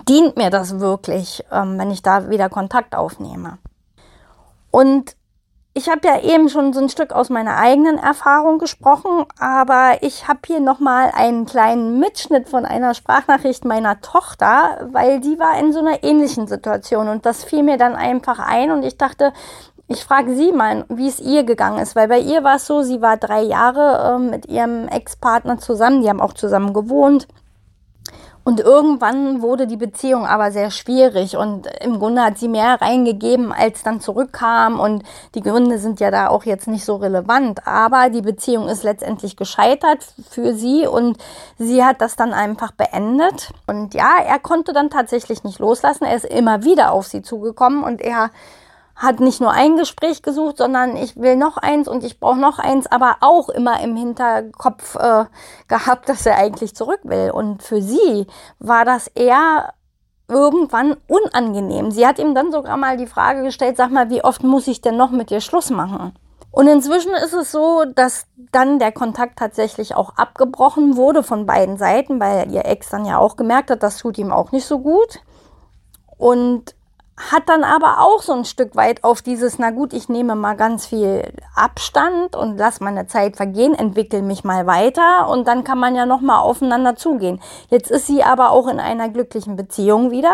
dient 0.08 0.38
mir 0.38 0.50
das 0.50 0.80
wirklich, 0.80 1.44
ähm, 1.52 1.80
wenn 1.80 1.92
ich 1.92 2.02
da 2.02 2.30
wieder 2.30 2.50
Kontakt 2.50 2.96
aufnehme. 2.96 3.58
Und 4.72 5.16
ich 5.74 5.90
habe 5.90 6.06
ja 6.06 6.20
eben 6.20 6.50
schon 6.50 6.74
so 6.74 6.82
ein 6.82 6.90
Stück 6.90 7.14
aus 7.14 7.30
meiner 7.30 7.56
eigenen 7.56 7.98
Erfahrung 7.98 8.60
gesprochen, 8.60 9.26
aber 9.40 10.00
ich 10.02 10.28
habe 10.28 10.42
hier 10.46 10.60
nochmal 10.60 11.12
einen 11.14 11.46
kleinen 11.46 11.98
Mitschnitt 11.98 12.50
von 12.50 12.66
einer 12.66 12.94
Sprachnachricht 12.94 13.64
meiner 13.64 14.02
Tochter, 14.02 14.90
weil 14.92 15.22
die 15.22 15.40
war 15.40 15.58
in 15.60 15.72
so 15.72 15.80
einer 15.80 16.04
ähnlichen 16.04 16.48
Situation 16.48 17.08
und 17.08 17.26
das 17.26 17.46
fiel 17.46 17.64
mir 17.64 17.78
dann 17.78 17.96
einfach 17.96 18.40
ein 18.40 18.72
und 18.72 18.84
ich 18.84 18.98
dachte, 18.98 19.32
ich 19.88 20.04
frage 20.04 20.36
sie 20.36 20.52
mal, 20.52 20.86
wie 20.90 21.08
es 21.08 21.22
ihr 21.22 21.44
gegangen 21.44 21.80
ist, 21.80 21.96
weil 21.96 22.10
bei 22.10 22.20
ihr 22.20 22.44
war 22.44 22.58
es 22.58 22.66
so, 22.66 22.82
sie 22.82 23.02
war 23.02 23.16
drei 23.16 23.42
Jahre 23.42 24.16
äh, 24.16 24.20
mit 24.20 24.48
ihrem 24.48 24.90
Ex-Partner 24.90 25.58
zusammen, 25.58 26.02
die 26.02 26.10
haben 26.10 26.22
auch 26.22 26.34
zusammen 26.34 26.74
gewohnt 26.74 27.28
und 28.44 28.60
irgendwann 28.60 29.44
wurde 29.44 29.68
die 29.68 29.78
Beziehung 29.78 30.26
aber 30.26 30.52
sehr 30.52 30.72
schwierig 30.72 31.38
und 31.38 31.68
im 31.82 32.00
Grunde 32.00 32.24
hat 32.24 32.40
sie 32.40 32.48
mehr 32.48 32.82
reingegeben, 32.82 33.54
als 33.54 33.84
dann 33.84 34.02
zurückkam. 34.02 34.80
Und 34.80 35.04
die 35.36 35.42
Gründe 35.42 35.78
sind 35.78 36.00
ja 36.00 36.10
da 36.10 36.28
auch 36.30 36.44
jetzt 36.44 36.68
nicht 36.68 36.84
so 36.84 36.96
relevant, 36.96 37.68
aber 37.68 38.10
die 38.10 38.24
Beziehung 38.24 38.68
ist 38.68 38.84
letztendlich 38.84 39.38
gescheitert 39.38 40.14
für 40.30 40.56
sie 40.56 40.88
und 40.88 41.18
sie 41.60 41.84
hat 41.84 42.02
das 42.02 42.16
dann 42.16 42.34
einfach 42.34 42.72
beendet. 42.72 43.52
Und 43.68 43.94
ja, 43.94 44.16
er 44.26 44.40
konnte 44.40 44.74
dann 44.74 44.90
tatsächlich 44.90 45.44
nicht 45.44 45.60
loslassen, 45.60 46.06
er 46.06 46.16
ist 46.16 46.26
immer 46.26 46.64
wieder 46.64 46.94
auf 46.94 47.06
sie 47.06 47.22
zugekommen 47.22 47.84
und 47.84 48.02
er 48.02 48.32
hat 49.02 49.20
nicht 49.20 49.42
nur 49.42 49.52
ein 49.52 49.78
Gespräch 49.78 50.22
gesucht, 50.22 50.58
sondern 50.58 50.96
ich 50.96 51.18
will 51.18 51.36
noch 51.36 51.58
eins 51.58 51.88
und 51.88 52.04
ich 52.04 52.20
brauche 52.20 52.40
noch 52.40 52.60
eins, 52.60 52.86
aber 52.86 53.18
auch 53.22 53.50
immer 53.50 53.82
im 53.82 53.96
Hinterkopf 53.96 54.96
äh, 54.96 55.26
gehabt, 55.68 56.08
dass 56.08 56.26
er 56.26 56.38
eigentlich 56.38 56.76
zurück 56.76 57.00
will. 57.04 57.32
Und 57.32 57.64
für 57.64 57.82
sie 57.82 58.28
war 58.60 58.86
das 58.86 59.08
eher 59.08 59.74
irgendwann 60.28 60.98
unangenehm. 61.08 61.90
Sie 61.90 62.06
hat 62.06 62.20
ihm 62.20 62.36
dann 62.36 62.52
sogar 62.52 62.78
mal 62.78 62.96
die 62.96 63.08
Frage 63.08 63.44
gestellt, 63.44 63.76
sag 63.76 63.90
mal, 63.92 64.10
wie 64.12 64.24
oft 64.24 64.44
muss 64.44 64.68
ich 64.68 64.82
denn 64.82 64.98
noch 64.98 65.10
mit 65.10 65.32
dir 65.32 65.42
Schluss 65.42 65.72
machen? 65.72 66.14
Und 66.52 66.68
inzwischen 66.68 67.14
ist 67.14 67.34
es 67.34 67.52
so, 67.52 67.86
dass 67.86 68.28
dann 68.52 68.78
der 68.78 68.92
Kontakt 68.92 69.40
tatsächlich 69.40 69.96
auch 69.96 70.16
abgebrochen 70.18 70.96
wurde 70.96 71.24
von 71.24 71.46
beiden 71.46 71.78
Seiten, 71.78 72.20
weil 72.20 72.52
ihr 72.52 72.66
Ex 72.66 72.90
dann 72.90 73.06
ja 73.06 73.18
auch 73.18 73.36
gemerkt 73.36 73.72
hat, 73.72 73.82
das 73.82 73.98
tut 73.98 74.18
ihm 74.18 74.32
auch 74.32 74.52
nicht 74.52 74.66
so 74.66 74.80
gut. 74.80 75.22
Und 76.18 76.76
hat 77.18 77.50
dann 77.50 77.64
aber 77.64 78.00
auch 78.00 78.22
so 78.22 78.34
ein 78.34 78.46
Stück 78.46 78.76
weit 78.76 79.04
auf 79.04 79.22
dieses, 79.22 79.60
na 79.60 79.70
gut, 79.70 79.94
ich 79.94 80.10
nehme 80.10 80.36
mal 80.36 80.56
ganz 80.56 80.86
viel 80.88 81.34
Abstand 81.56 82.36
und 82.36 82.58
lass 82.58 82.80
meine 82.80 83.08
Zeit 83.08 83.36
vergehen, 83.36 83.76
entwickle 83.76 84.22
mich 84.22 84.44
mal 84.44 84.66
weiter 84.66 85.28
und 85.30 85.48
dann 85.48 85.64
kann 85.64 85.78
man 85.78 85.96
ja 85.96 86.06
noch 86.06 86.22
mal 86.22 86.40
aufeinander 86.40 86.96
zugehen. 86.96 87.42
Jetzt 87.70 87.92
ist 87.92 88.08
sie 88.08 88.24
aber 88.24 88.52
auch 88.52 88.68
in 88.68 88.80
einer 88.80 89.10
glücklichen 89.10 89.56
Beziehung 89.56 90.12
wieder. 90.12 90.34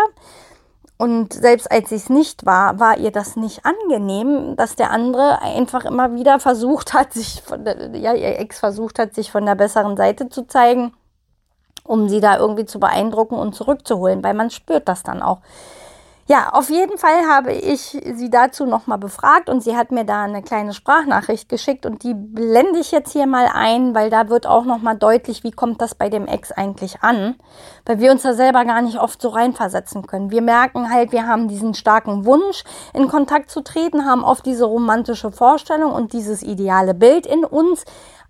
Und 1.00 1.34
selbst 1.34 1.72
als 1.72 1.90
sie 1.90 1.96
es 1.96 2.10
nicht 2.10 2.46
war, 2.48 2.80
war 2.80 2.98
ihr 2.98 3.12
das 3.12 3.36
nicht 3.36 3.62
angenehm, 3.66 4.56
dass 4.56 4.76
der 4.76 4.90
andere 4.90 5.42
einfach 5.44 5.86
immer 5.86 6.16
wieder 6.16 6.40
versucht 6.40 6.94
hat, 6.94 7.14
sich 7.14 7.44
von 7.44 7.66
der, 7.66 7.96
ja, 7.96 8.14
ihr 8.14 8.40
Ex 8.40 8.60
versucht 8.60 8.98
hat, 8.98 9.14
sich 9.14 9.32
von 9.32 9.46
der 9.46 9.54
besseren 9.54 9.96
Seite 9.96 10.30
zu 10.30 10.48
zeigen, 10.48 10.94
um 11.84 12.10
sie 12.10 12.20
da 12.20 12.38
irgendwie 12.38 12.66
zu 12.66 12.80
beeindrucken 12.80 13.36
und 13.36 13.54
zurückzuholen, 13.54 14.24
weil 14.24 14.34
man 14.34 14.50
spürt 14.50 14.88
das 14.88 15.04
dann 15.04 15.22
auch. 15.22 15.40
Ja, 16.30 16.50
auf 16.52 16.70
jeden 16.70 16.98
Fall 16.98 17.26
habe 17.26 17.54
ich 17.54 17.80
sie 17.80 18.30
dazu 18.30 18.66
nochmal 18.66 18.98
befragt 18.98 19.48
und 19.48 19.64
sie 19.64 19.78
hat 19.78 19.92
mir 19.92 20.04
da 20.04 20.24
eine 20.24 20.44
kleine 20.44 20.74
Sprachnachricht 20.74 21.48
geschickt 21.48 21.86
und 21.86 22.04
die 22.04 22.14
blende 22.14 22.80
ich 22.80 22.92
jetzt 22.92 23.14
hier 23.14 23.26
mal 23.26 23.50
ein, 23.54 23.96
weil 23.96 24.10
da 24.10 24.28
wird 24.28 24.46
auch 24.46 24.66
nochmal 24.66 24.98
deutlich, 24.98 25.46
wie 25.46 25.52
kommt 25.52 25.82
das 25.82 25.96
bei 25.96 26.10
dem 26.10 26.28
Ex 26.28 26.52
eigentlich 26.52 27.02
an, 27.02 27.36
weil 27.86 28.02
wir 28.02 28.12
uns 28.12 28.24
da 28.24 28.34
selber 28.34 28.66
gar 28.66 28.82
nicht 28.82 29.00
oft 29.00 29.22
so 29.22 29.30
reinversetzen 29.30 30.06
können. 30.06 30.30
Wir 30.30 30.42
merken 30.42 30.92
halt, 30.92 31.14
wir 31.14 31.26
haben 31.26 31.48
diesen 31.48 31.74
starken 31.74 32.26
Wunsch, 32.26 32.66
in 32.94 33.08
Kontakt 33.08 33.50
zu 33.50 33.62
treten, 33.62 34.04
haben 34.04 34.26
oft 34.26 34.46
diese 34.46 34.66
romantische 34.66 35.32
Vorstellung 35.32 35.94
und 35.94 36.12
dieses 36.12 36.44
ideale 36.44 36.94
Bild 36.94 37.26
in 37.26 37.46
uns, 37.46 37.86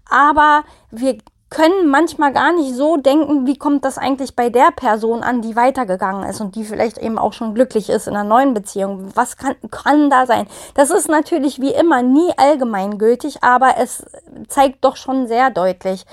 aber 0.08 0.66
wir 0.92 1.18
können 1.50 1.89
manchmal 1.89 2.34
gar 2.34 2.54
nicht 2.54 2.75
so 2.75 2.98
denken, 2.98 3.48
wie 3.48 3.58
kommt 3.58 3.86
das 3.86 3.98
eigentlich 3.98 4.36
bei 4.36 4.50
der 4.50 4.72
Person 4.72 5.24
an, 5.24 5.42
die 5.42 5.56
weitergegangen 5.56 6.27
ist 6.30 6.42
und 6.42 6.56
die 6.56 6.66
vielleicht 6.66 6.98
eben 6.98 7.18
auch 7.18 7.32
schon 7.32 7.54
glücklich 7.56 7.89
ist 7.89 8.08
in 8.08 8.16
einer 8.16 8.27
neuen 8.27 8.54
Beziehung. 8.54 9.12
Was 9.16 9.38
kann, 9.38 9.56
kann 9.72 10.10
da 10.10 10.25
sein? 10.25 10.48
Das 10.74 10.89
ist 10.89 11.08
natürlich 11.08 11.62
wie 11.62 11.74
immer 11.74 12.04
nie 12.04 12.32
allgemeingültig, 12.36 13.44
aber 13.44 13.75
es 13.77 14.06
zeigt 14.50 14.84
doch 14.84 14.98
schon 14.98 15.27
sehr 15.27 15.50
deutlich, 15.50 16.06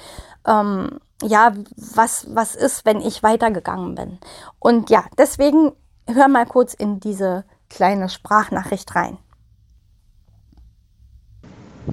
ähm, 0.47 1.01
ja, 1.23 1.53
was, 1.77 2.27
was 2.35 2.55
ist, 2.55 2.85
wenn 2.85 3.01
ich 3.01 3.23
weitergegangen 3.23 3.95
bin. 3.95 4.19
Und 4.61 4.91
ja, 4.91 5.05
deswegen 5.19 5.73
hör 6.07 6.29
mal 6.29 6.47
kurz 6.47 6.75
in 6.75 7.01
diese 7.01 7.45
kleine 7.71 8.09
Sprachnachricht 8.09 8.95
rein. 8.95 9.19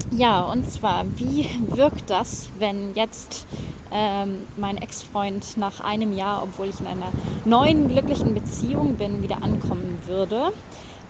Ja, 0.10 0.44
und 0.46 0.68
zwar, 0.68 1.18
wie 1.18 1.46
wirkt 1.76 2.10
das, 2.10 2.50
wenn 2.54 2.94
jetzt 2.94 3.46
ähm, 3.90 4.48
mein 4.56 4.78
Ex-Freund 4.78 5.58
nach 5.58 5.80
einem 5.80 6.12
Jahr, 6.12 6.44
obwohl 6.44 6.68
ich 6.70 6.82
in 6.82 6.88
einer 6.88 7.14
neuen 7.44 7.88
glücklichen 7.88 8.34
Beziehung 8.34 8.98
bin, 8.98 9.22
wieder 9.22 9.44
ankommen 9.44 10.06
würde? 10.06 10.50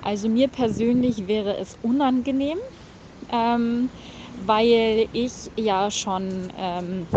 Also 0.01 0.29
mir 0.29 0.47
persönlich 0.49 1.27
wäre 1.27 1.57
es 1.57 1.75
unangenehm, 1.81 2.57
ähm, 3.29 3.91
weil 4.35 5.07
ich 5.13 5.51
ja 5.57 5.91
schon 5.91 6.51
ähm, 6.55 7.07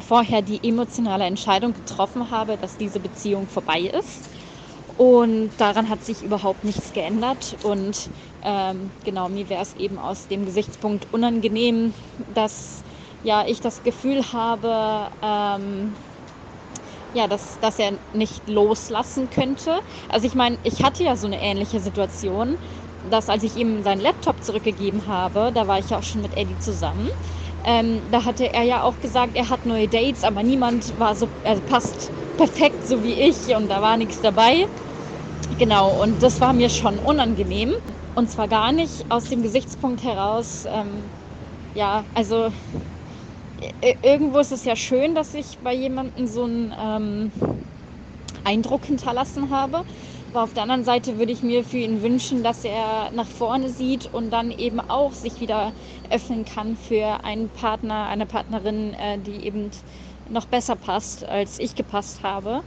vorher 0.00 0.42
die 0.42 0.62
emotionale 0.66 1.24
Entscheidung 1.24 1.72
getroffen 1.72 2.30
habe, 2.30 2.56
dass 2.56 2.76
diese 2.76 3.00
Beziehung 3.00 3.48
vorbei 3.48 3.82
ist. 3.82 4.30
Und 4.96 5.52
daran 5.58 5.88
hat 5.88 6.02
sich 6.02 6.22
überhaupt 6.22 6.64
nichts 6.64 6.92
geändert. 6.92 7.56
Und 7.62 8.10
ähm, 8.42 8.92
genau, 9.04 9.28
mir 9.28 9.48
wäre 9.48 9.62
es 9.62 9.74
eben 9.74 9.98
aus 9.98 10.28
dem 10.28 10.44
Gesichtspunkt 10.46 11.08
unangenehm, 11.12 11.94
dass 12.18 12.82
ja, 13.22 13.46
ich 13.46 13.60
das 13.60 13.82
Gefühl 13.82 14.32
habe, 14.32 15.10
ähm, 15.22 15.96
ja, 17.12 17.26
dass, 17.28 17.58
dass 17.58 17.78
er 17.78 17.98
nicht 18.12 18.48
loslassen 18.48 19.30
könnte. 19.30 19.78
Also 20.08 20.26
ich 20.26 20.34
meine, 20.34 20.58
ich 20.62 20.82
hatte 20.82 21.02
ja 21.04 21.16
so 21.16 21.26
eine 21.26 21.40
ähnliche 21.40 21.80
Situation, 21.80 22.56
dass 23.02 23.28
als 23.28 23.42
ich 23.42 23.56
ihm 23.56 23.82
seinen 23.82 24.00
Laptop 24.00 24.42
zurückgegeben 24.42 25.06
habe, 25.06 25.52
da 25.54 25.66
war 25.66 25.78
ich 25.78 25.90
ja 25.90 25.98
auch 25.98 26.02
schon 26.02 26.20
mit 26.20 26.36
Eddie 26.36 26.58
zusammen. 26.58 27.08
Ähm, 27.64 28.10
da 28.10 28.24
hatte 28.24 28.52
er 28.52 28.62
ja 28.62 28.82
auch 28.82 29.00
gesagt, 29.00 29.36
er 29.36 29.48
hat 29.48 29.64
neue 29.64 29.88
Dates, 29.88 30.22
aber 30.22 30.42
niemand 30.42 30.98
war 30.98 31.16
so, 31.16 31.30
also 31.42 31.62
passt 31.62 32.12
perfekt 32.36 32.86
so 32.86 33.02
wie 33.02 33.14
ich 33.20 33.54
und 33.56 33.68
da 33.68 33.80
war 33.82 33.96
nichts 33.96 34.20
dabei. 34.20 34.66
Genau, 35.58 36.00
und 36.02 36.22
das 36.22 36.40
war 36.40 36.52
mir 36.52 36.70
schon 36.70 36.98
unangenehm. 36.98 37.74
Und 38.14 38.28
zwar 38.30 38.48
gar 38.48 38.72
nicht 38.72 39.10
aus 39.10 39.28
dem 39.28 39.42
Gesichtspunkt 39.42 40.02
heraus, 40.02 40.64
ähm, 40.68 41.12
ja, 41.74 42.06
also 42.14 42.52
irgendwo 44.02 44.38
ist 44.38 44.52
es 44.52 44.64
ja 44.64 44.76
schön, 44.76 45.14
dass 45.14 45.34
ich 45.34 45.58
bei 45.60 45.72
jemandem 45.74 46.26
so 46.26 46.44
einen 46.44 46.74
ähm, 46.78 47.32
Eindruck 48.44 48.86
hinterlassen 48.86 49.50
habe. 49.50 49.84
Aber 50.32 50.44
auf 50.44 50.52
der 50.54 50.62
anderen 50.64 50.84
Seite 50.84 51.18
würde 51.18 51.32
ich 51.32 51.42
mir 51.42 51.64
für 51.64 51.78
ihn 51.78 52.02
wünschen, 52.02 52.42
dass 52.42 52.64
er 52.64 53.10
nach 53.12 53.28
vorne 53.28 53.70
sieht 53.70 54.06
und 54.06 54.30
dann 54.30 54.50
eben 54.50 54.80
auch 54.80 55.12
sich 55.14 55.40
wieder 55.40 55.74
öffnen 56.08 56.44
kann 56.44 56.76
für 56.76 57.24
einen 57.24 57.50
Partner, 57.50 58.06
eine 58.08 58.26
Partnerin, 58.26 58.94
äh, 58.94 59.18
die 59.18 59.44
eben 59.44 59.70
noch 60.28 60.46
besser 60.46 60.76
passt, 60.76 61.26
als 61.28 61.58
ich 61.58 61.74
gepasst 61.74 62.22
habe. 62.22 62.62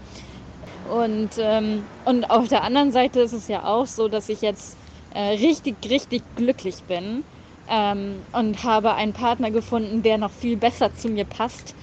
Und, 0.84 1.36
ähm, 1.38 1.90
und 2.06 2.30
auf 2.30 2.48
der 2.50 2.64
anderen 2.64 2.92
Seite 2.92 3.22
ist 3.22 3.34
es 3.34 3.48
ja 3.48 3.66
auch 3.66 3.88
so, 3.88 4.10
dass 4.10 4.30
ich 4.30 4.42
jetzt 4.42 4.78
äh, 5.14 5.22
richtig, 5.36 5.86
richtig 5.90 6.36
glücklich 6.36 6.86
bin 6.86 7.26
ähm, 7.68 8.26
und 8.32 8.64
habe 8.64 8.94
einen 8.96 9.14
Partner 9.14 9.52
gefunden, 9.52 10.02
der 10.04 10.18
noch 10.18 10.32
viel 10.34 10.58
besser 10.58 10.94
zu 10.94 11.10
mir 11.10 11.26
passt. 11.26 11.76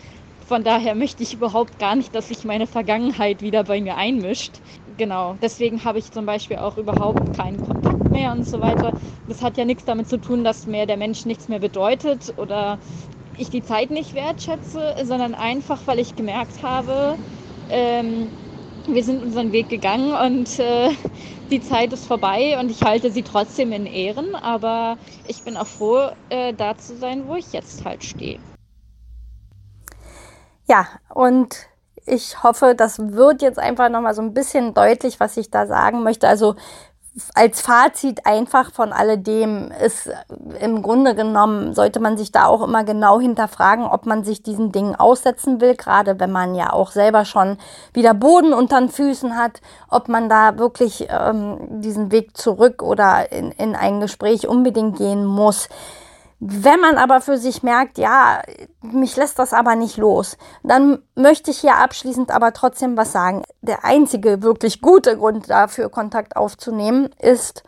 Von 0.42 0.64
daher 0.64 0.94
möchte 0.94 1.22
ich 1.22 1.34
überhaupt 1.34 1.78
gar 1.78 1.94
nicht, 1.94 2.14
dass 2.14 2.28
sich 2.28 2.44
meine 2.44 2.66
Vergangenheit 2.66 3.42
wieder 3.42 3.64
bei 3.64 3.80
mir 3.80 3.96
einmischt. 3.96 4.60
Genau, 4.86 5.34
deswegen 5.34 5.84
habe 5.84 5.98
ich 5.98 6.10
zum 6.12 6.26
Beispiel 6.26 6.56
auch 6.58 6.76
überhaupt 6.78 7.32
keinen 7.32 7.60
Kontakt 7.60 8.08
mehr 8.10 8.32
und 8.32 8.46
so 8.46 8.60
weiter. 8.60 8.94
Das 9.26 9.42
hat 9.42 9.56
ja 9.58 9.64
nichts 9.64 9.84
damit 9.84 10.08
zu 10.08 10.18
tun, 10.20 10.42
dass 10.42 10.66
mir 10.66 10.86
der 10.86 10.96
Mensch 10.96 11.24
nichts 11.26 11.48
mehr 11.48 11.60
bedeutet 11.60 12.32
oder 12.36 12.78
ich 13.36 13.50
die 13.50 13.62
Zeit 13.62 13.90
nicht 13.90 14.14
wertschätze, 14.14 14.94
sondern 15.04 15.34
einfach, 15.34 15.86
weil 15.86 15.98
ich 15.98 16.14
gemerkt 16.16 16.62
habe, 16.62 17.18
ähm, 17.68 18.34
wir 18.94 19.04
sind 19.04 19.22
unseren 19.22 19.52
Weg 19.52 19.68
gegangen 19.68 20.12
und 20.12 20.58
äh, 20.58 20.90
die 21.50 21.60
Zeit 21.60 21.92
ist 21.92 22.06
vorbei 22.06 22.58
und 22.58 22.70
ich 22.70 22.82
halte 22.82 23.10
sie 23.10 23.22
trotzdem 23.22 23.72
in 23.72 23.86
Ehren, 23.86 24.34
aber 24.34 24.98
ich 25.26 25.42
bin 25.42 25.56
auch 25.56 25.66
froh, 25.66 26.10
äh, 26.28 26.52
da 26.54 26.76
zu 26.76 26.96
sein, 26.96 27.26
wo 27.26 27.36
ich 27.36 27.52
jetzt 27.52 27.84
halt 27.84 28.04
stehe. 28.04 28.38
Ja, 30.66 30.86
und 31.12 31.66
ich 32.06 32.42
hoffe, 32.42 32.74
das 32.76 32.98
wird 32.98 33.42
jetzt 33.42 33.58
einfach 33.58 33.88
nochmal 33.88 34.14
so 34.14 34.22
ein 34.22 34.34
bisschen 34.34 34.74
deutlich, 34.74 35.20
was 35.20 35.36
ich 35.36 35.50
da 35.50 35.66
sagen 35.66 36.02
möchte. 36.02 36.28
Also 36.28 36.56
als 37.34 37.60
Fazit 37.60 38.26
einfach 38.26 38.72
von 38.72 38.92
alledem 38.92 39.72
ist 39.84 40.10
im 40.60 40.82
Grunde 40.82 41.14
genommen, 41.14 41.74
sollte 41.74 42.00
man 42.00 42.16
sich 42.16 42.32
da 42.32 42.46
auch 42.46 42.62
immer 42.62 42.84
genau 42.84 43.20
hinterfragen, 43.20 43.84
ob 43.84 44.06
man 44.06 44.24
sich 44.24 44.42
diesen 44.42 44.72
Dingen 44.72 44.94
aussetzen 44.94 45.60
will, 45.60 45.74
gerade 45.74 46.18
wenn 46.20 46.32
man 46.32 46.54
ja 46.54 46.72
auch 46.72 46.90
selber 46.90 47.24
schon 47.24 47.58
wieder 47.92 48.14
Boden 48.14 48.52
unter 48.52 48.78
den 48.78 48.88
Füßen 48.88 49.36
hat, 49.36 49.60
ob 49.88 50.08
man 50.08 50.28
da 50.28 50.58
wirklich 50.58 51.08
ähm, 51.10 51.80
diesen 51.80 52.12
Weg 52.12 52.36
zurück 52.36 52.82
oder 52.82 53.30
in, 53.32 53.52
in 53.52 53.74
ein 53.76 54.00
Gespräch 54.00 54.46
unbedingt 54.48 54.96
gehen 54.96 55.24
muss. 55.24 55.68
Wenn 56.42 56.80
man 56.80 56.96
aber 56.96 57.20
für 57.20 57.36
sich 57.36 57.62
merkt, 57.62 57.98
ja, 57.98 58.40
mich 58.80 59.14
lässt 59.16 59.38
das 59.38 59.52
aber 59.52 59.76
nicht 59.76 59.98
los, 59.98 60.38
dann 60.62 61.02
möchte 61.14 61.50
ich 61.50 61.58
hier 61.58 61.76
abschließend 61.76 62.30
aber 62.30 62.54
trotzdem 62.54 62.96
was 62.96 63.12
sagen. 63.12 63.42
Der 63.60 63.84
einzige 63.84 64.42
wirklich 64.42 64.80
gute 64.80 65.18
Grund 65.18 65.50
dafür, 65.50 65.90
Kontakt 65.90 66.36
aufzunehmen, 66.36 67.10
ist, 67.18 67.62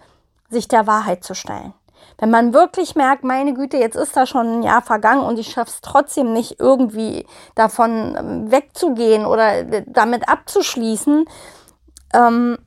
sich 0.49 0.69
der 0.69 0.87
Wahrheit 0.87 1.23
zu 1.23 1.35
stellen. 1.35 1.75
Wenn 2.19 2.31
man 2.31 2.55
wirklich 2.55 2.95
merkt, 2.95 3.25
meine 3.25 3.53
Güte, 3.53 3.77
jetzt 3.77 3.97
ist 3.97 4.17
da 4.17 4.25
schon 4.25 4.47
ein 4.47 4.63
Jahr 4.63 4.81
vergangen 4.81 5.23
und 5.23 5.39
ich 5.39 5.51
schaffe 5.51 5.71
es 5.71 5.81
trotzdem 5.83 6.33
nicht 6.33 6.59
irgendwie 6.59 7.27
davon 7.55 8.17
ähm, 8.19 8.51
wegzugehen 8.51 9.27
oder 9.27 9.65
damit 9.65 10.31
abzuschließen, 10.31 11.27
ähm, 12.15 12.59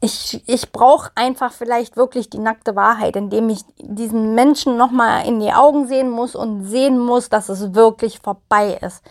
ich, 0.00 0.42
ich 0.46 0.70
brauche 0.70 1.10
einfach 1.16 1.52
vielleicht 1.52 1.96
wirklich 1.96 2.30
die 2.30 2.38
nackte 2.38 2.76
Wahrheit, 2.76 3.16
indem 3.16 3.48
ich 3.48 3.62
diesen 3.78 4.34
Menschen 4.34 4.76
nochmal 4.76 5.26
in 5.26 5.40
die 5.40 5.52
Augen 5.52 5.88
sehen 5.88 6.10
muss 6.10 6.36
und 6.36 6.64
sehen 6.64 6.98
muss, 6.98 7.28
dass 7.28 7.48
es 7.48 7.74
wirklich 7.74 8.20
vorbei 8.20 8.78
ist. 8.80 9.02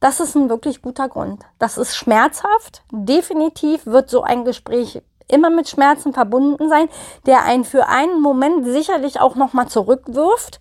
Das 0.00 0.20
ist 0.20 0.34
ein 0.34 0.48
wirklich 0.48 0.82
guter 0.82 1.08
Grund. 1.08 1.44
Das 1.58 1.78
ist 1.78 1.94
schmerzhaft. 1.94 2.82
Definitiv 2.90 3.86
wird 3.86 4.10
so 4.10 4.22
ein 4.22 4.44
Gespräch 4.44 5.02
immer 5.28 5.50
mit 5.50 5.68
Schmerzen 5.68 6.12
verbunden 6.12 6.68
sein, 6.68 6.88
der 7.26 7.44
einen 7.44 7.64
für 7.64 7.86
einen 7.86 8.20
Moment 8.20 8.66
sicherlich 8.66 9.20
auch 9.20 9.36
nochmal 9.36 9.68
zurückwirft. 9.68 10.60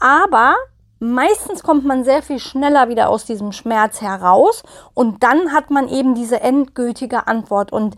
Aber 0.00 0.56
meistens 0.98 1.62
kommt 1.62 1.84
man 1.84 2.04
sehr 2.04 2.22
viel 2.22 2.38
schneller 2.38 2.88
wieder 2.88 3.08
aus 3.08 3.24
diesem 3.24 3.52
Schmerz 3.52 4.00
heraus 4.00 4.62
und 4.94 5.22
dann 5.22 5.52
hat 5.52 5.70
man 5.70 5.88
eben 5.88 6.14
diese 6.14 6.40
endgültige 6.40 7.26
Antwort. 7.26 7.72
Und 7.72 7.96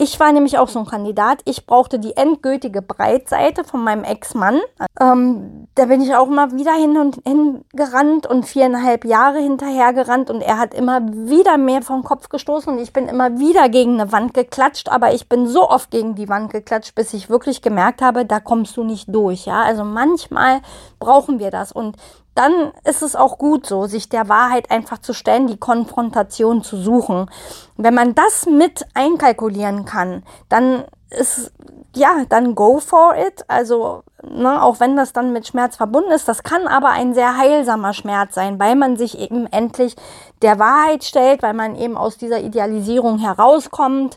ich 0.00 0.18
war 0.18 0.32
nämlich 0.32 0.56
auch 0.56 0.68
so 0.68 0.78
ein 0.78 0.86
Kandidat. 0.86 1.42
Ich 1.44 1.66
brauchte 1.66 1.98
die 1.98 2.16
endgültige 2.16 2.80
Breitseite 2.80 3.64
von 3.64 3.84
meinem 3.84 4.02
Ex-Mann. 4.02 4.58
Ähm, 4.98 5.68
da 5.74 5.84
bin 5.84 6.00
ich 6.00 6.14
auch 6.14 6.26
immer 6.26 6.52
wieder 6.52 6.72
hin 6.72 6.96
und 6.96 7.20
hin 7.26 7.66
gerannt 7.74 8.26
und 8.26 8.46
viereinhalb 8.46 9.04
Jahre 9.04 9.40
hinterher 9.40 9.92
gerannt 9.92 10.30
und 10.30 10.40
er 10.40 10.56
hat 10.56 10.72
immer 10.72 11.02
wieder 11.02 11.58
mehr 11.58 11.82
vom 11.82 12.02
Kopf 12.02 12.30
gestoßen 12.30 12.72
und 12.72 12.78
ich 12.78 12.94
bin 12.94 13.08
immer 13.08 13.38
wieder 13.38 13.68
gegen 13.68 14.00
eine 14.00 14.10
Wand 14.10 14.32
geklatscht, 14.32 14.88
aber 14.88 15.12
ich 15.12 15.28
bin 15.28 15.46
so 15.46 15.68
oft 15.68 15.90
gegen 15.90 16.14
die 16.14 16.30
Wand 16.30 16.50
geklatscht, 16.50 16.94
bis 16.94 17.12
ich 17.12 17.28
wirklich 17.28 17.60
gemerkt 17.60 18.00
habe, 18.00 18.24
da 18.24 18.40
kommst 18.40 18.78
du 18.78 18.84
nicht 18.84 19.14
durch. 19.14 19.44
Ja, 19.44 19.64
also 19.64 19.84
manchmal 19.84 20.62
brauchen 20.98 21.38
wir 21.40 21.50
das 21.50 21.72
und 21.72 21.96
dann 22.40 22.72
ist 22.84 23.02
es 23.02 23.16
auch 23.16 23.36
gut 23.36 23.66
so, 23.66 23.84
sich 23.84 24.08
der 24.08 24.30
Wahrheit 24.30 24.70
einfach 24.70 24.96
zu 24.96 25.12
stellen, 25.12 25.46
die 25.46 25.58
Konfrontation 25.58 26.62
zu 26.62 26.78
suchen. 26.78 27.30
Wenn 27.76 27.92
man 27.92 28.14
das 28.14 28.46
mit 28.46 28.86
einkalkulieren 28.94 29.84
kann, 29.84 30.22
dann 30.48 30.84
ist, 31.10 31.52
ja, 31.94 32.24
dann 32.30 32.54
go 32.54 32.80
for 32.80 33.14
it. 33.14 33.44
Also, 33.46 34.04
ne, 34.22 34.62
auch 34.62 34.80
wenn 34.80 34.96
das 34.96 35.12
dann 35.12 35.34
mit 35.34 35.48
Schmerz 35.48 35.76
verbunden 35.76 36.12
ist, 36.12 36.28
das 36.28 36.42
kann 36.42 36.66
aber 36.66 36.88
ein 36.88 37.12
sehr 37.12 37.36
heilsamer 37.36 37.92
Schmerz 37.92 38.36
sein, 38.36 38.58
weil 38.58 38.74
man 38.74 38.96
sich 38.96 39.18
eben 39.18 39.46
endlich 39.46 39.94
der 40.40 40.58
Wahrheit 40.58 41.04
stellt, 41.04 41.42
weil 41.42 41.52
man 41.52 41.76
eben 41.76 41.98
aus 41.98 42.16
dieser 42.16 42.40
Idealisierung 42.40 43.18
herauskommt 43.18 44.16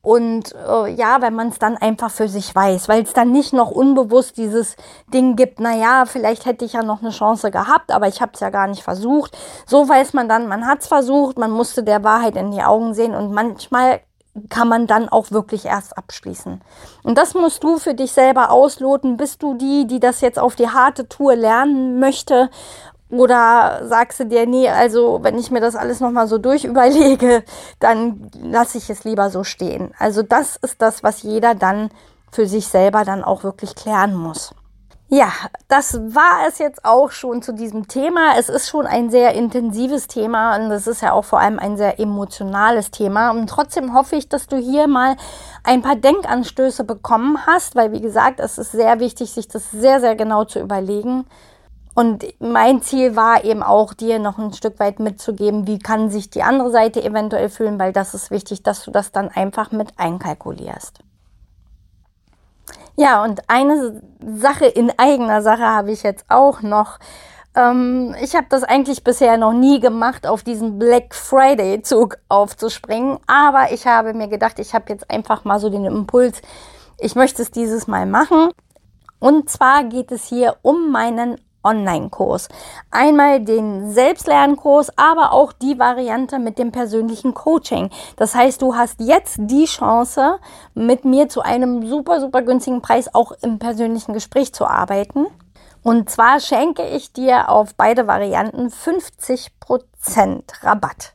und 0.00 0.54
äh, 0.54 0.90
ja, 0.92 1.20
wenn 1.20 1.34
man 1.34 1.48
es 1.48 1.58
dann 1.58 1.76
einfach 1.76 2.10
für 2.10 2.28
sich 2.28 2.54
weiß, 2.54 2.88
weil 2.88 3.02
es 3.02 3.12
dann 3.12 3.32
nicht 3.32 3.52
noch 3.52 3.70
unbewusst 3.70 4.36
dieses 4.36 4.76
Ding 5.12 5.34
gibt, 5.34 5.58
naja, 5.60 6.04
vielleicht 6.06 6.46
hätte 6.46 6.64
ich 6.64 6.74
ja 6.74 6.82
noch 6.82 7.02
eine 7.02 7.10
Chance 7.10 7.50
gehabt, 7.50 7.90
aber 7.90 8.06
ich 8.06 8.20
habe 8.20 8.32
es 8.34 8.40
ja 8.40 8.50
gar 8.50 8.68
nicht 8.68 8.82
versucht. 8.82 9.36
So 9.66 9.88
weiß 9.88 10.12
man 10.12 10.28
dann, 10.28 10.46
man 10.46 10.66
hat 10.66 10.80
es 10.82 10.86
versucht, 10.86 11.36
man 11.36 11.50
musste 11.50 11.82
der 11.82 12.04
Wahrheit 12.04 12.36
in 12.36 12.52
die 12.52 12.62
Augen 12.62 12.94
sehen 12.94 13.14
und 13.14 13.32
manchmal 13.32 14.00
kann 14.48 14.68
man 14.68 14.86
dann 14.86 15.08
auch 15.08 15.32
wirklich 15.32 15.64
erst 15.64 15.98
abschließen. 15.98 16.60
Und 17.02 17.18
das 17.18 17.34
musst 17.34 17.64
du 17.64 17.78
für 17.78 17.94
dich 17.94 18.12
selber 18.12 18.50
ausloten. 18.52 19.16
Bist 19.16 19.42
du 19.42 19.54
die, 19.54 19.86
die 19.88 19.98
das 19.98 20.20
jetzt 20.20 20.38
auf 20.38 20.54
die 20.54 20.68
harte 20.68 21.08
Tour 21.08 21.34
lernen 21.34 21.98
möchte 21.98 22.50
oder 23.10 23.86
sagst 23.86 24.20
du 24.20 24.26
dir, 24.26 24.46
nee, 24.46 24.68
also 24.68 25.20
wenn 25.22 25.38
ich 25.38 25.50
mir 25.50 25.60
das 25.60 25.76
alles 25.76 26.00
nochmal 26.00 26.28
so 26.28 26.38
durchüberlege, 26.38 27.42
dann 27.80 28.30
lasse 28.42 28.78
ich 28.78 28.90
es 28.90 29.04
lieber 29.04 29.30
so 29.30 29.44
stehen. 29.44 29.92
Also 29.98 30.22
das 30.22 30.56
ist 30.56 30.82
das, 30.82 31.02
was 31.02 31.22
jeder 31.22 31.54
dann 31.54 31.90
für 32.30 32.46
sich 32.46 32.68
selber 32.68 33.04
dann 33.04 33.24
auch 33.24 33.44
wirklich 33.44 33.74
klären 33.74 34.14
muss. 34.14 34.52
Ja, 35.10 35.32
das 35.68 35.94
war 35.94 36.46
es 36.46 36.58
jetzt 36.58 36.84
auch 36.84 37.10
schon 37.12 37.40
zu 37.40 37.54
diesem 37.54 37.88
Thema. 37.88 38.36
Es 38.36 38.50
ist 38.50 38.68
schon 38.68 38.86
ein 38.86 39.08
sehr 39.08 39.32
intensives 39.32 40.06
Thema 40.06 40.54
und 40.56 40.70
es 40.70 40.86
ist 40.86 41.00
ja 41.00 41.12
auch 41.12 41.24
vor 41.24 41.40
allem 41.40 41.58
ein 41.58 41.78
sehr 41.78 41.98
emotionales 41.98 42.90
Thema. 42.90 43.30
Und 43.30 43.48
trotzdem 43.48 43.94
hoffe 43.94 44.16
ich, 44.16 44.28
dass 44.28 44.48
du 44.48 44.58
hier 44.58 44.86
mal 44.86 45.16
ein 45.64 45.80
paar 45.80 45.96
Denkanstöße 45.96 46.84
bekommen 46.84 47.38
hast, 47.46 47.74
weil 47.74 47.92
wie 47.92 48.02
gesagt, 48.02 48.38
es 48.38 48.58
ist 48.58 48.72
sehr 48.72 49.00
wichtig, 49.00 49.32
sich 49.32 49.48
das 49.48 49.70
sehr, 49.70 50.00
sehr 50.00 50.14
genau 50.14 50.44
zu 50.44 50.60
überlegen 50.60 51.24
und 51.98 52.24
mein 52.38 52.80
Ziel 52.80 53.16
war 53.16 53.42
eben 53.42 53.60
auch, 53.60 53.92
dir 53.92 54.20
noch 54.20 54.38
ein 54.38 54.52
Stück 54.52 54.78
weit 54.78 55.00
mitzugeben, 55.00 55.66
wie 55.66 55.80
kann 55.80 56.10
sich 56.10 56.30
die 56.30 56.44
andere 56.44 56.70
Seite 56.70 57.02
eventuell 57.02 57.48
fühlen, 57.48 57.80
weil 57.80 57.92
das 57.92 58.14
ist 58.14 58.30
wichtig, 58.30 58.62
dass 58.62 58.84
du 58.84 58.92
das 58.92 59.10
dann 59.10 59.30
einfach 59.30 59.72
mit 59.72 59.88
einkalkulierst. 59.96 61.00
Ja, 62.94 63.24
und 63.24 63.40
eine 63.48 64.00
Sache 64.24 64.66
in 64.66 64.92
eigener 64.96 65.42
Sache 65.42 65.64
habe 65.64 65.90
ich 65.90 66.04
jetzt 66.04 66.26
auch 66.28 66.62
noch. 66.62 67.00
Ähm, 67.56 68.14
ich 68.22 68.36
habe 68.36 68.46
das 68.48 68.62
eigentlich 68.62 69.02
bisher 69.02 69.36
noch 69.36 69.52
nie 69.52 69.80
gemacht, 69.80 70.24
auf 70.24 70.44
diesen 70.44 70.78
Black 70.78 71.16
Friday-Zug 71.16 72.18
aufzuspringen, 72.28 73.18
aber 73.26 73.72
ich 73.72 73.88
habe 73.88 74.14
mir 74.14 74.28
gedacht, 74.28 74.60
ich 74.60 74.72
habe 74.72 74.84
jetzt 74.90 75.10
einfach 75.10 75.42
mal 75.44 75.58
so 75.58 75.68
den 75.68 75.84
Impuls, 75.84 76.42
ich 77.00 77.16
möchte 77.16 77.42
es 77.42 77.50
dieses 77.50 77.88
Mal 77.88 78.06
machen. 78.06 78.50
Und 79.18 79.50
zwar 79.50 79.82
geht 79.82 80.12
es 80.12 80.26
hier 80.26 80.58
um 80.62 80.92
meinen 80.92 81.40
Online-Kurs. 81.62 82.48
Einmal 82.90 83.40
den 83.40 83.92
Selbstlernkurs, 83.92 84.96
aber 84.96 85.32
auch 85.32 85.52
die 85.52 85.78
Variante 85.78 86.38
mit 86.38 86.58
dem 86.58 86.72
persönlichen 86.72 87.34
Coaching. 87.34 87.90
Das 88.16 88.34
heißt, 88.34 88.62
du 88.62 88.74
hast 88.74 89.00
jetzt 89.00 89.36
die 89.38 89.66
Chance, 89.66 90.38
mit 90.74 91.04
mir 91.04 91.28
zu 91.28 91.42
einem 91.42 91.86
super, 91.86 92.20
super 92.20 92.42
günstigen 92.42 92.82
Preis 92.82 93.14
auch 93.14 93.32
im 93.42 93.58
persönlichen 93.58 94.12
Gespräch 94.12 94.52
zu 94.52 94.66
arbeiten. 94.66 95.26
Und 95.82 96.10
zwar 96.10 96.40
schenke 96.40 96.86
ich 96.86 97.12
dir 97.12 97.48
auf 97.48 97.74
beide 97.74 98.06
Varianten 98.06 98.68
50% 98.68 99.50
Rabatt. 100.62 101.14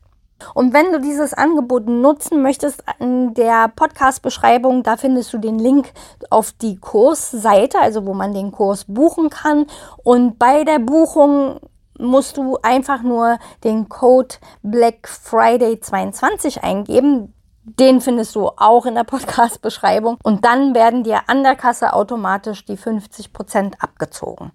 Und 0.54 0.74
wenn 0.74 0.92
du 0.92 1.00
dieses 1.00 1.34
Angebot 1.34 1.88
nutzen 1.88 2.42
möchtest, 2.42 2.84
in 3.00 3.34
der 3.34 3.70
Podcast-Beschreibung, 3.70 4.84
da 4.84 4.98
findest 4.98 5.34
du 5.34 5.38
den 5.38 5.60
Link 5.60 5.92
auf 6.30 6.52
die 6.52 6.78
Kursseite, 6.78 7.80
also 7.80 8.06
wo 8.06 8.14
man 8.14 8.34
den 8.34 8.52
Kurs 8.52 8.86
buchen 8.88 9.30
kann. 9.30 9.66
Und 10.04 10.40
bei 10.40 10.64
der 10.64 10.80
Buchung 10.80 11.60
musst 11.98 12.38
du 12.38 12.58
einfach 12.62 13.02
nur 13.04 13.38
den 13.64 13.90
Code 13.90 14.36
Black 14.62 15.08
Friday 15.08 15.80
22 15.80 16.64
eingeben. 16.64 17.34
Den 17.66 18.02
findest 18.02 18.36
du 18.36 18.50
auch 18.58 18.86
in 18.86 18.96
der 18.96 19.06
Podcast-Beschreibung. 19.06 20.18
Und 20.24 20.44
dann 20.44 20.76
werden 20.76 21.04
dir 21.04 21.22
an 21.28 21.44
der 21.44 21.56
Kasse 21.56 21.94
automatisch 21.94 22.66
die 22.66 22.78
50% 22.78 23.80
abgezogen 23.80 24.52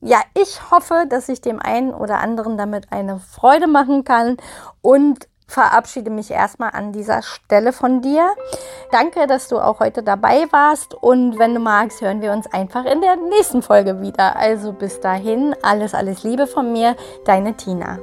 ja, 0.00 0.20
ich 0.34 0.70
hoffe, 0.70 1.06
dass 1.08 1.28
ich 1.28 1.40
dem 1.40 1.60
einen 1.60 1.92
oder 1.92 2.18
anderen 2.18 2.56
damit 2.56 2.92
eine 2.92 3.18
Freude 3.18 3.66
machen 3.66 4.04
kann 4.04 4.36
und 4.80 5.26
verabschiede 5.48 6.10
mich 6.10 6.30
erstmal 6.30 6.70
an 6.72 6.92
dieser 6.92 7.22
Stelle 7.22 7.72
von 7.72 8.02
dir. 8.02 8.28
Danke, 8.92 9.26
dass 9.26 9.48
du 9.48 9.58
auch 9.58 9.80
heute 9.80 10.02
dabei 10.02 10.46
warst 10.50 10.94
und 10.94 11.38
wenn 11.38 11.54
du 11.54 11.60
magst, 11.60 12.00
hören 12.02 12.20
wir 12.20 12.32
uns 12.32 12.46
einfach 12.52 12.84
in 12.84 13.00
der 13.00 13.16
nächsten 13.16 13.62
Folge 13.62 14.00
wieder. 14.00 14.36
Also 14.36 14.72
bis 14.72 15.00
dahin, 15.00 15.56
alles, 15.62 15.94
alles 15.94 16.22
Liebe 16.22 16.46
von 16.46 16.72
mir, 16.72 16.94
deine 17.24 17.54
Tina. 17.54 17.98